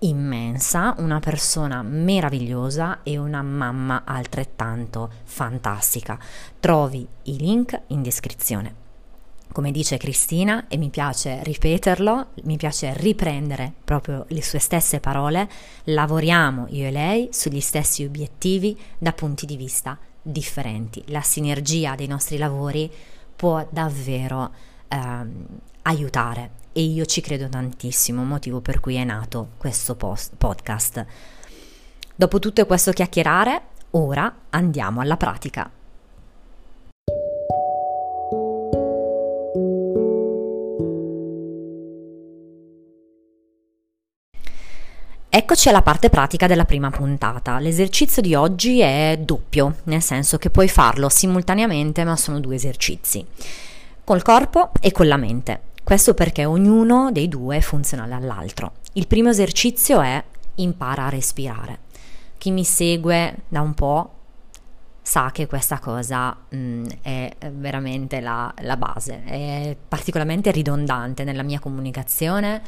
immensa, 0.00 0.94
una 0.98 1.20
persona 1.20 1.82
meravigliosa 1.82 3.02
e 3.02 3.18
una 3.18 3.42
mamma 3.42 4.02
altrettanto 4.04 5.10
fantastica. 5.24 6.18
Trovi 6.58 7.06
i 7.24 7.36
link 7.38 7.80
in 7.88 8.02
descrizione. 8.02 8.88
Come 9.52 9.72
dice 9.72 9.96
Cristina, 9.96 10.68
e 10.68 10.76
mi 10.76 10.90
piace 10.90 11.42
ripeterlo, 11.42 12.28
mi 12.44 12.56
piace 12.56 12.94
riprendere 12.96 13.72
proprio 13.84 14.24
le 14.28 14.42
sue 14.42 14.60
stesse 14.60 15.00
parole, 15.00 15.48
lavoriamo 15.84 16.66
io 16.68 16.86
e 16.86 16.90
lei 16.92 17.28
sugli 17.32 17.60
stessi 17.60 18.04
obiettivi 18.04 18.78
da 18.96 19.12
punti 19.12 19.46
di 19.46 19.56
vista 19.56 19.98
differenti. 20.22 21.02
La 21.06 21.22
sinergia 21.22 21.96
dei 21.96 22.06
nostri 22.06 22.36
lavori 22.38 22.90
può 23.34 23.66
davvero 23.70 24.52
ehm, 24.86 25.46
aiutare 25.82 26.58
e 26.80 26.84
io 26.84 27.04
ci 27.04 27.20
credo 27.20 27.46
tantissimo, 27.46 28.24
motivo 28.24 28.60
per 28.62 28.80
cui 28.80 28.94
è 28.94 29.04
nato 29.04 29.50
questo 29.58 29.96
post- 29.96 30.32
podcast. 30.38 31.04
Dopo 32.16 32.38
tutto 32.38 32.64
questo 32.64 32.92
chiacchierare, 32.92 33.62
ora 33.90 34.34
andiamo 34.48 35.02
alla 35.02 35.18
pratica. 35.18 35.70
Eccoci 45.32 45.68
alla 45.68 45.82
parte 45.82 46.08
pratica 46.08 46.46
della 46.46 46.64
prima 46.64 46.90
puntata. 46.90 47.58
L'esercizio 47.58 48.22
di 48.22 48.34
oggi 48.34 48.80
è 48.80 49.18
doppio, 49.22 49.76
nel 49.84 50.00
senso 50.00 50.38
che 50.38 50.48
puoi 50.48 50.68
farlo 50.68 51.10
simultaneamente, 51.10 52.04
ma 52.04 52.16
sono 52.16 52.40
due 52.40 52.54
esercizi, 52.54 53.24
col 54.02 54.22
corpo 54.22 54.70
e 54.80 54.92
con 54.92 55.06
la 55.06 55.18
mente. 55.18 55.68
Questo 55.90 56.14
perché 56.14 56.44
ognuno 56.44 57.10
dei 57.10 57.26
due 57.26 57.56
è 57.56 57.60
funzionale 57.60 58.14
all'altro. 58.14 58.74
Il 58.92 59.08
primo 59.08 59.30
esercizio 59.30 60.00
è 60.00 60.22
impara 60.54 61.06
a 61.06 61.08
respirare. 61.08 61.80
Chi 62.38 62.52
mi 62.52 62.62
segue 62.62 63.38
da 63.48 63.60
un 63.60 63.74
po' 63.74 64.10
sa 65.02 65.32
che 65.32 65.48
questa 65.48 65.80
cosa 65.80 66.28
mh, 66.48 66.56
mm, 66.56 66.84
è 67.02 67.36
veramente 67.54 68.20
la, 68.20 68.54
la, 68.60 68.76
base, 68.76 69.24
è 69.24 69.76
particolarmente 69.88 70.52
ridondante 70.52 71.24
nella 71.24 71.42
mia 71.42 71.58
comunicazione, 71.58 72.62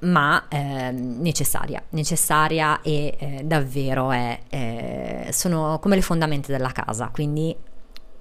ma 0.00 0.48
eh, 0.48 0.90
necessaria, 0.90 1.80
necessaria 1.90 2.80
e 2.82 3.16
eh, 3.20 3.42
davvero 3.44 4.10
è, 4.10 4.40
eh, 4.48 5.28
sono 5.30 5.78
come 5.80 5.94
le 5.94 6.02
fondamenta 6.02 6.50
della 6.50 6.72
casa, 6.72 7.08
quindi 7.12 7.56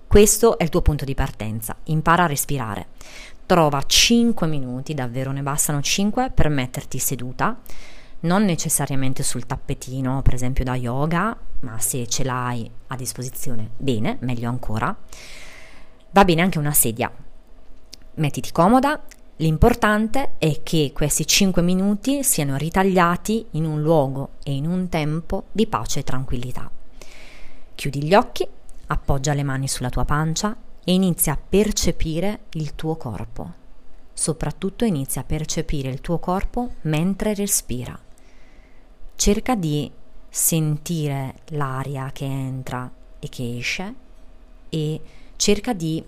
questo 0.05 0.57
è 0.59 0.63
il 0.63 0.69
tuo 0.69 0.81
punto 0.81 1.05
di 1.05 1.15
partenza, 1.15 1.75
impara 1.85 2.25
a 2.25 2.27
respirare 2.27 2.87
trova 3.51 3.83
5 3.85 4.47
minuti, 4.47 4.93
davvero 4.93 5.33
ne 5.33 5.41
bastano 5.41 5.81
5 5.81 6.31
per 6.33 6.47
metterti 6.47 6.97
seduta, 6.99 7.59
non 8.21 8.45
necessariamente 8.45 9.23
sul 9.23 9.45
tappetino, 9.45 10.21
per 10.21 10.35
esempio 10.35 10.63
da 10.63 10.75
yoga, 10.75 11.37
ma 11.59 11.77
se 11.77 12.07
ce 12.07 12.23
l'hai 12.23 12.71
a 12.87 12.95
disposizione, 12.95 13.71
bene, 13.75 14.15
meglio 14.21 14.47
ancora. 14.47 14.95
Va 16.11 16.23
bene 16.23 16.41
anche 16.41 16.59
una 16.59 16.71
sedia. 16.71 17.11
Mettiti 18.13 18.53
comoda, 18.53 19.01
l'importante 19.35 20.35
è 20.37 20.61
che 20.63 20.93
questi 20.93 21.27
5 21.27 21.61
minuti 21.61 22.23
siano 22.23 22.55
ritagliati 22.55 23.47
in 23.51 23.65
un 23.65 23.81
luogo 23.81 24.35
e 24.43 24.53
in 24.53 24.65
un 24.65 24.87
tempo 24.87 25.47
di 25.51 25.67
pace 25.67 25.99
e 25.99 26.03
tranquillità. 26.03 26.71
Chiudi 27.75 28.01
gli 28.01 28.13
occhi, 28.15 28.47
appoggia 28.87 29.33
le 29.33 29.43
mani 29.43 29.67
sulla 29.67 29.89
tua 29.89 30.05
pancia 30.05 30.55
e 30.83 30.93
inizia 30.93 31.33
a 31.33 31.37
percepire 31.37 32.41
il 32.53 32.75
tuo 32.75 32.95
corpo. 32.95 33.59
Soprattutto 34.13 34.85
inizia 34.85 35.21
a 35.21 35.25
percepire 35.25 35.89
il 35.89 36.01
tuo 36.01 36.19
corpo 36.19 36.75
mentre 36.81 37.33
respira. 37.33 37.97
Cerca 39.15 39.55
di 39.55 39.91
sentire 40.29 41.35
l'aria 41.49 42.11
che 42.11 42.25
entra 42.25 42.89
e 43.19 43.29
che 43.29 43.57
esce 43.57 43.93
e 44.69 45.01
cerca 45.35 45.73
di 45.73 46.03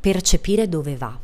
percepire 0.00 0.68
dove 0.68 0.96
va. 0.96 1.18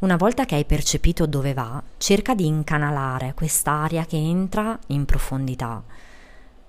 Una 0.00 0.16
volta 0.16 0.44
che 0.44 0.56
hai 0.56 0.64
percepito 0.64 1.26
dove 1.26 1.54
va, 1.54 1.82
cerca 1.96 2.34
di 2.34 2.44
incanalare 2.44 3.34
quest'aria 3.34 4.04
che 4.04 4.16
entra 4.16 4.76
in 4.88 5.04
profondità, 5.04 5.82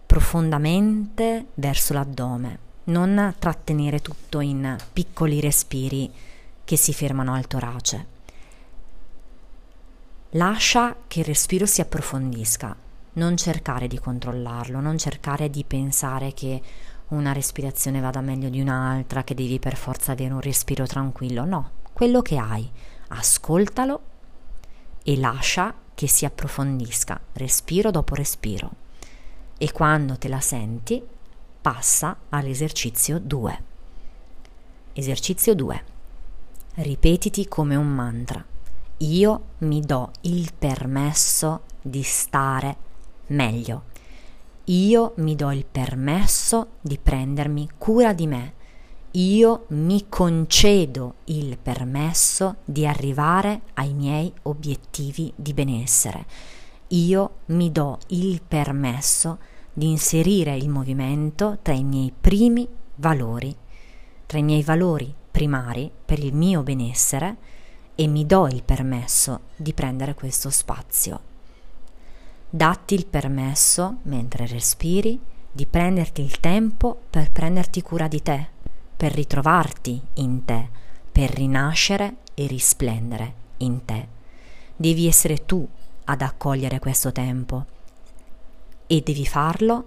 profondamente 0.06 1.48
verso 1.56 1.94
l'addome 1.94 2.72
non 2.86 3.36
trattenere 3.40 4.02
tutto 4.02 4.40
in 4.40 4.76
piccoli 4.92 5.40
respiri 5.40 6.12
che 6.64 6.76
si 6.76 6.94
fermano 6.94 7.34
al 7.34 7.48
torace. 7.48 8.08
Lascia 10.32 10.96
che 11.08 11.20
il 11.20 11.26
respiro 11.26 11.66
si 11.66 11.82
approfondisca, 11.82 12.76
non 13.14 13.38
cercare 13.38 13.88
di 13.88 14.00
controllarlo, 14.00 14.80
non 14.80 14.98
cercare 14.98 15.50
di 15.50 15.64
pensare 15.64 16.34
che 16.34 16.62
una 17.10 17.34
respirazione 17.34 18.00
vada 18.00 18.22
meglio 18.22 18.50
di 18.50 18.60
un'altra, 18.60 19.24
che 19.24 19.36
devi 19.36 19.60
per 19.60 19.76
forza 19.76 20.14
avere 20.14 20.34
un 20.34 20.42
respiro 20.42 20.88
tranquillo, 20.88 21.46
no, 21.46 21.72
quello 21.94 22.22
che 22.22 22.38
hai, 22.38 22.68
ascoltalo 23.10 24.02
e 25.04 25.18
lascia 25.18 25.74
che 25.94 26.08
si 26.08 26.26
approfondisca, 26.26 27.20
respiro 27.34 27.92
dopo 27.92 28.16
respiro. 28.16 28.72
E 29.58 29.72
quando 29.72 30.18
te 30.18 30.28
la 30.28 30.40
senti, 30.40 31.02
passa 31.64 32.18
all'esercizio 32.28 33.20
2. 33.20 33.64
Esercizio 34.92 35.56
2. 35.56 35.84
Ripetiti 36.74 37.48
come 37.48 37.78
un 37.78 37.88
mantra. 37.88 38.44
Io 38.98 39.44
mi 39.60 39.80
do 39.80 40.12
il 40.22 40.52
permesso 40.60 41.62
di 41.82 42.04
stare 42.04 42.76
meglio. 43.28 43.84
io 44.66 45.14
mi 45.18 45.36
do 45.36 45.52
il 45.52 45.66
permesso 45.66 46.72
di 46.82 46.98
prendermi 47.02 47.70
cura 47.78 48.12
di 48.12 48.28
me. 48.28 48.54
Io 49.12 49.64
mi 49.70 50.08
concedo 50.10 51.14
il 51.26 51.58
permesso 51.58 52.58
di 52.66 52.86
arrivare 52.86 53.62
ai 53.76 53.94
miei 53.94 54.34
obiettivi 54.44 55.32
di 55.34 55.54
benessere. 55.54 56.26
Io 56.90 57.36
mi 57.48 57.72
do 57.72 58.00
il 58.08 58.42
permesso 58.46 59.38
di 59.40 59.53
inserire 59.82 60.56
il 60.56 60.70
movimento 60.70 61.58
tra 61.62 61.74
i 61.74 61.84
miei 61.84 62.14
primi 62.20 62.68
valori, 62.96 63.56
tra 64.26 64.38
i 64.38 64.44
miei 64.44 64.62
valori 64.62 65.14
primari 65.32 65.92
per 66.06 66.20
il 66.20 66.34
mio 66.34 66.62
benessere 66.62 67.36
e 67.96 68.08
mi 68.08 68.26
do 68.26 68.48
il 68.48 68.64
permesso 68.64 69.42
di 69.56 69.74
prendere 69.74 70.14
questo 70.14 70.50
spazio. 70.50 71.32
Datti 72.50 72.94
il 72.94 73.08
permesso, 73.08 73.98
mentre 74.04 74.46
respiri, 74.46 75.20
di 75.52 75.66
prenderti 75.66 76.22
il 76.22 76.40
tempo 76.40 77.00
per 77.10 77.32
prenderti 77.32 77.82
cura 77.82 78.08
di 78.08 78.22
te, 78.22 78.48
per 78.96 79.12
ritrovarti 79.12 80.00
in 80.16 80.46
te, 80.46 80.70
per 81.12 81.32
rinascere 81.32 82.18
e 82.36 82.46
risplendere 82.48 83.34
in 83.58 83.86
te. 83.86 84.08
Devi 84.76 85.08
essere 85.08 85.46
tu 85.46 85.68
ad 86.06 86.22
accogliere 86.22 86.80
questo 86.80 87.12
tempo 87.12 87.66
e 88.94 89.02
devi 89.02 89.26
farlo 89.26 89.86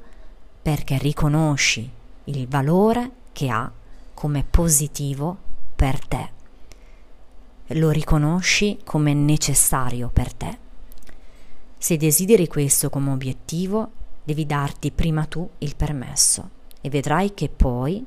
perché 0.60 0.98
riconosci 0.98 1.88
il 2.24 2.48
valore 2.48 3.10
che 3.32 3.48
ha 3.48 3.70
come 4.12 4.42
positivo 4.42 5.36
per 5.76 6.04
te. 6.04 6.30
Lo 7.68 7.90
riconosci 7.90 8.78
come 8.82 9.14
necessario 9.14 10.10
per 10.12 10.32
te. 10.32 10.58
Se 11.78 11.96
desideri 11.96 12.48
questo 12.48 12.90
come 12.90 13.12
obiettivo, 13.12 13.92
devi 14.24 14.44
darti 14.44 14.90
prima 14.90 15.24
tu 15.26 15.48
il 15.58 15.76
permesso 15.76 16.50
e 16.80 16.90
vedrai 16.90 17.32
che 17.32 17.48
poi 17.48 18.04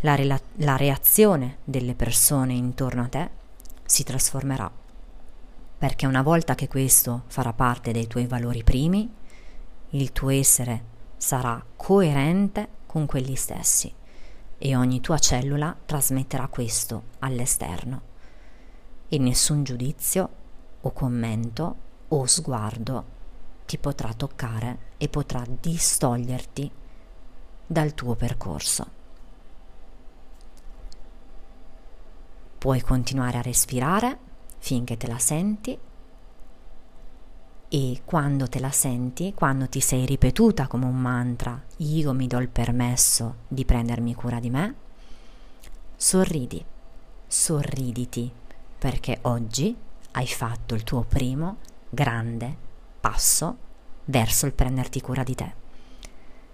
la, 0.00 0.16
rela- 0.16 0.40
la 0.56 0.76
reazione 0.76 1.58
delle 1.62 1.94
persone 1.94 2.52
intorno 2.52 3.02
a 3.02 3.08
te 3.08 3.30
si 3.84 4.02
trasformerà. 4.02 4.68
Perché 5.78 6.06
una 6.06 6.22
volta 6.22 6.56
che 6.56 6.66
questo 6.66 7.22
farà 7.28 7.52
parte 7.52 7.92
dei 7.92 8.08
tuoi 8.08 8.26
valori 8.26 8.64
primi, 8.64 9.08
il 9.94 10.12
tuo 10.12 10.30
essere 10.30 10.90
sarà 11.16 11.62
coerente 11.76 12.68
con 12.86 13.06
quelli 13.06 13.34
stessi 13.34 13.92
e 14.58 14.76
ogni 14.76 15.00
tua 15.00 15.18
cellula 15.18 15.76
trasmetterà 15.84 16.48
questo 16.48 17.02
all'esterno. 17.20 18.10
E 19.08 19.18
nessun 19.18 19.64
giudizio 19.64 20.28
o 20.80 20.92
commento 20.92 21.76
o 22.08 22.26
sguardo 22.26 23.04
ti 23.66 23.76
potrà 23.78 24.12
toccare 24.14 24.90
e 24.96 25.08
potrà 25.08 25.44
distoglierti 25.46 26.70
dal 27.66 27.94
tuo 27.94 28.14
percorso. 28.14 29.00
Puoi 32.58 32.80
continuare 32.80 33.38
a 33.38 33.42
respirare 33.42 34.18
finché 34.58 34.96
te 34.96 35.08
la 35.08 35.18
senti 35.18 35.78
e 37.74 38.02
quando 38.04 38.50
te 38.50 38.60
la 38.60 38.70
senti, 38.70 39.32
quando 39.32 39.66
ti 39.66 39.80
sei 39.80 40.04
ripetuta 40.04 40.66
come 40.66 40.84
un 40.84 41.00
mantra, 41.00 41.58
io 41.78 42.12
mi 42.12 42.26
do 42.26 42.36
il 42.36 42.50
permesso 42.50 43.36
di 43.48 43.64
prendermi 43.64 44.14
cura 44.14 44.38
di 44.40 44.50
me, 44.50 44.74
sorridi, 45.96 46.62
sorriditi 47.26 48.30
perché 48.76 49.20
oggi 49.22 49.74
hai 50.10 50.26
fatto 50.26 50.74
il 50.74 50.84
tuo 50.84 51.00
primo 51.00 51.56
grande 51.88 52.54
passo 53.00 53.56
verso 54.04 54.44
il 54.44 54.52
prenderti 54.52 55.00
cura 55.00 55.22
di 55.22 55.34
te. 55.34 55.54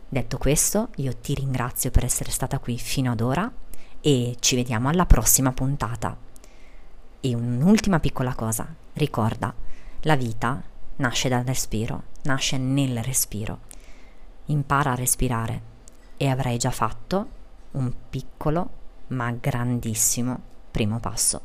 Detto 0.09 0.38
questo, 0.38 0.90
io 0.98 1.16
ti 1.16 1.35
ringrazio 1.35 1.90
per 1.90 2.04
essere 2.04 2.31
stata 2.31 2.61
qui 2.61 2.78
fino 2.78 3.11
ad 3.11 3.20
ora 3.20 3.52
e 4.00 4.37
ci 4.38 4.54
vediamo 4.54 4.88
alla 4.88 5.04
prossima 5.04 5.50
puntata. 5.50 6.16
E 7.18 7.35
un'ultima 7.35 7.98
piccola 7.98 8.37
cosa, 8.37 8.72
ricorda, 8.92 9.52
la 10.02 10.14
vita 10.14 10.76
nasce 10.98 11.28
dal 11.28 11.44
respiro, 11.44 12.04
nasce 12.22 12.56
nel 12.58 13.02
respiro. 13.02 13.61
Impara 14.46 14.92
a 14.92 14.94
respirare 14.94 15.62
e 16.16 16.28
avrai 16.28 16.56
già 16.56 16.70
fatto 16.70 17.28
un 17.72 17.92
piccolo 18.08 18.70
ma 19.08 19.30
grandissimo 19.32 20.40
primo 20.70 21.00
passo. 21.00 21.42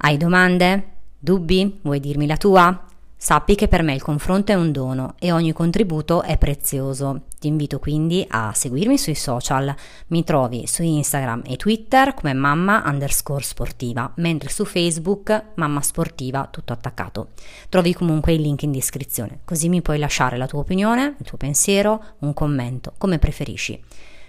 Hai 0.00 0.16
domande? 0.16 0.92
Dubbi? 1.18 1.80
Vuoi 1.82 2.00
dirmi 2.00 2.26
la 2.26 2.36
tua? 2.36 2.86
Sappi 3.20 3.56
che 3.56 3.66
per 3.66 3.82
me 3.82 3.94
il 3.94 4.00
confronto 4.00 4.52
è 4.52 4.54
un 4.54 4.70
dono 4.70 5.16
e 5.18 5.32
ogni 5.32 5.52
contributo 5.52 6.22
è 6.22 6.38
prezioso. 6.38 7.22
Ti 7.40 7.48
invito 7.48 7.80
quindi 7.80 8.24
a 8.30 8.52
seguirmi 8.54 8.96
sui 8.96 9.16
social. 9.16 9.74
Mi 10.06 10.22
trovi 10.22 10.68
su 10.68 10.84
Instagram 10.84 11.42
e 11.44 11.56
Twitter 11.56 12.14
come 12.14 12.32
mamma 12.32 12.84
underscore 12.86 13.42
sportiva, 13.42 14.12
mentre 14.18 14.50
su 14.50 14.64
Facebook 14.64 15.46
mamma 15.56 15.82
sportiva 15.82 16.46
tutto 16.48 16.72
attaccato. 16.72 17.30
Trovi 17.68 17.92
comunque 17.92 18.34
il 18.34 18.40
link 18.40 18.62
in 18.62 18.70
descrizione, 18.70 19.40
così 19.44 19.68
mi 19.68 19.82
puoi 19.82 19.98
lasciare 19.98 20.36
la 20.36 20.46
tua 20.46 20.60
opinione, 20.60 21.16
il 21.18 21.26
tuo 21.26 21.38
pensiero, 21.38 22.00
un 22.20 22.32
commento, 22.32 22.92
come 22.98 23.18
preferisci. 23.18 23.82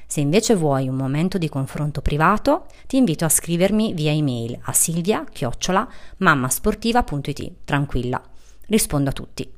Se 0.08 0.19
invece 0.19 0.56
vuoi 0.56 0.88
un 0.88 0.95
momento 0.95 1.38
di 1.38 1.47
confronto 1.47 2.02
privato, 2.02 2.65
ti 2.88 2.97
invito 2.97 3.23
a 3.23 3.30
scrivermi 3.30 3.93
via 3.93 4.12
email 4.12 4.58
a 4.63 4.73
silvia-mammasportiva.it. 4.73 7.52
Tranquilla 7.63 8.19
rispondo 8.69 9.10
a 9.10 9.13
tutti. 9.13 9.58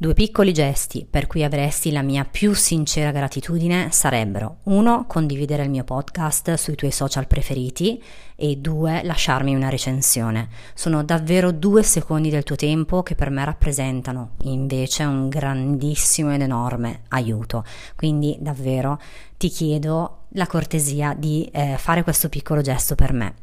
Due 0.00 0.14
piccoli 0.14 0.54
gesti 0.54 1.06
per 1.08 1.26
cui 1.26 1.44
avresti 1.44 1.92
la 1.92 2.00
mia 2.00 2.24
più 2.24 2.54
sincera 2.54 3.10
gratitudine 3.10 3.90
sarebbero 3.90 4.60
uno, 4.62 5.04
condividere 5.06 5.64
il 5.64 5.68
mio 5.68 5.84
podcast 5.84 6.54
sui 6.54 6.74
tuoi 6.74 6.90
social 6.90 7.26
preferiti 7.26 8.02
e 8.34 8.56
due, 8.56 9.02
lasciarmi 9.04 9.54
una 9.54 9.68
recensione. 9.68 10.48
Sono 10.72 11.04
davvero 11.04 11.52
due 11.52 11.82
secondi 11.82 12.30
del 12.30 12.44
tuo 12.44 12.56
tempo 12.56 13.02
che 13.02 13.14
per 13.14 13.28
me 13.28 13.44
rappresentano 13.44 14.36
invece 14.44 15.04
un 15.04 15.28
grandissimo 15.28 16.32
ed 16.32 16.40
enorme 16.40 17.02
aiuto. 17.08 17.62
Quindi 17.94 18.38
davvero 18.40 18.98
ti 19.36 19.50
chiedo 19.50 20.28
la 20.30 20.46
cortesia 20.46 21.12
di 21.12 21.46
eh, 21.52 21.76
fare 21.76 22.04
questo 22.04 22.30
piccolo 22.30 22.62
gesto 22.62 22.94
per 22.94 23.12
me. 23.12 23.34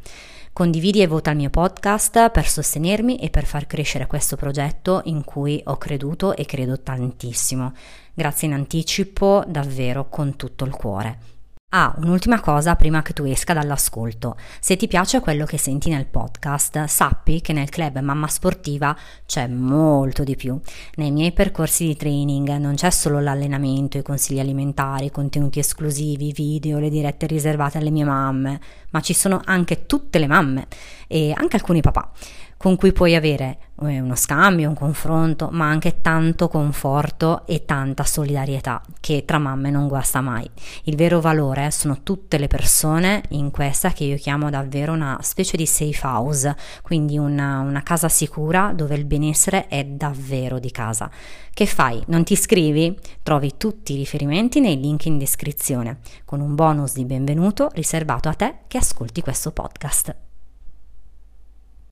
Condividi 0.58 1.04
e 1.04 1.08
vota 1.08 1.30
il 1.30 1.38
mio 1.38 1.52
podcast 1.52 2.32
per 2.32 2.48
sostenermi 2.48 3.20
e 3.20 3.30
per 3.30 3.46
far 3.46 3.68
crescere 3.68 4.08
questo 4.08 4.36
progetto 4.36 5.02
in 5.04 5.24
cui 5.24 5.62
ho 5.64 5.78
creduto 5.78 6.36
e 6.36 6.46
credo 6.46 6.82
tantissimo. 6.82 7.74
Grazie 8.12 8.48
in 8.48 8.56
anticipo 8.56 9.44
davvero 9.48 10.10
con 10.10 10.36
tutto 10.36 10.66
il 10.66 10.72
cuore. 10.72 11.37
Ah, 11.70 11.94
un'ultima 11.98 12.40
cosa 12.40 12.78
prima 12.78 13.02
che 13.02 13.12
tu 13.12 13.26
esca 13.26 13.52
dall'ascolto. 13.52 14.38
Se 14.62 14.78
ti 14.78 14.88
piace 14.88 15.20
quello 15.20 15.44
che 15.44 15.58
senti 15.58 15.90
nel 15.90 16.06
podcast, 16.06 16.86
sappi 16.86 17.42
che 17.42 17.52
nel 17.52 17.68
club 17.68 18.00
Mamma 18.00 18.30
Sportiva 18.30 18.96
c'è 19.26 19.48
molto 19.48 20.24
di 20.24 20.38
più. 20.38 20.58
Nei 20.96 21.12
miei 21.12 21.34
percorsi 21.34 21.88
di 21.88 21.98
training 21.98 22.56
non 22.56 22.76
c'è 22.76 22.90
solo 22.90 23.20
l'allenamento, 23.20 23.98
i 23.98 24.02
consigli 24.02 24.40
alimentari, 24.40 25.08
i 25.08 25.12
contenuti 25.12 25.60
esclusivi, 25.60 26.32
video, 26.32 26.80
le 26.80 26.90
dirette 26.90 27.26
riservate 27.26 27.80
alle 27.80 27.92
mie 27.92 28.06
mamme, 28.06 28.62
ma 28.92 29.02
ci 29.02 29.14
sono 29.14 29.42
anche 29.44 29.86
tutte 29.86 30.20
le 30.20 30.28
mamme 30.28 30.68
e 31.06 31.34
anche 31.36 31.58
alcuni 31.58 31.82
papà 31.82 32.12
con 32.58 32.76
cui 32.76 32.92
puoi 32.92 33.16
avere 33.16 33.60
eh, 33.82 34.00
uno 34.00 34.16
scambio, 34.16 34.68
un 34.68 34.76
confronto, 34.76 35.50
ma 35.52 35.70
anche 35.70 36.02
tanto 36.02 36.48
conforto 36.48 37.46
e 37.46 37.66
tanta 37.66 38.04
solidarietà 38.04 38.82
che 39.00 39.24
tra 39.26 39.38
mamme 39.38 39.70
non 39.70 39.88
guasta 39.88 40.22
mai. 40.22 40.50
Il 40.84 40.96
vero 40.96 41.22
valore 41.22 41.70
sono 41.72 42.02
tutte 42.02 42.38
le 42.38 42.48
persone 42.48 43.24
in 43.30 43.52
questa 43.52 43.92
che 43.92 44.04
io 44.04 44.18
chiamo 44.18 44.50
davvero 44.50 44.94
una 44.94 45.20
specie 45.22 45.58
di 45.58 45.66
safe 45.66 46.06
house, 46.06 46.56
quindi 46.82 47.18
una, 47.18 47.60
una 47.60 47.84
casa 47.84 48.10
sicura 48.10 48.74
dove 48.74 48.96
il 48.96 49.06
benessere 49.06 49.68
è 49.68 49.86
davvero 49.86 50.60
di 50.60 50.72
casa. 50.72 51.10
Che 51.54 51.66
fai? 51.66 52.04
Non 52.08 52.24
ti 52.24 52.34
iscrivi? 52.34 52.98
Trovi 53.24 53.58
tutti 53.58 53.94
i 53.94 53.98
riferimenti 53.98 54.60
nei 54.60 54.80
link 54.80 55.06
in 55.06 55.18
descrizione, 55.18 56.00
con 56.26 56.40
un 56.40 56.56
bonus 56.56 56.94
di 56.94 57.06
benvenuto 57.06 57.70
riservato 57.74 58.30
a 58.30 58.34
te 58.34 58.56
che 58.68 58.78
ascolti 58.78 59.22
questo 59.22 59.52
podcast. 59.52 60.27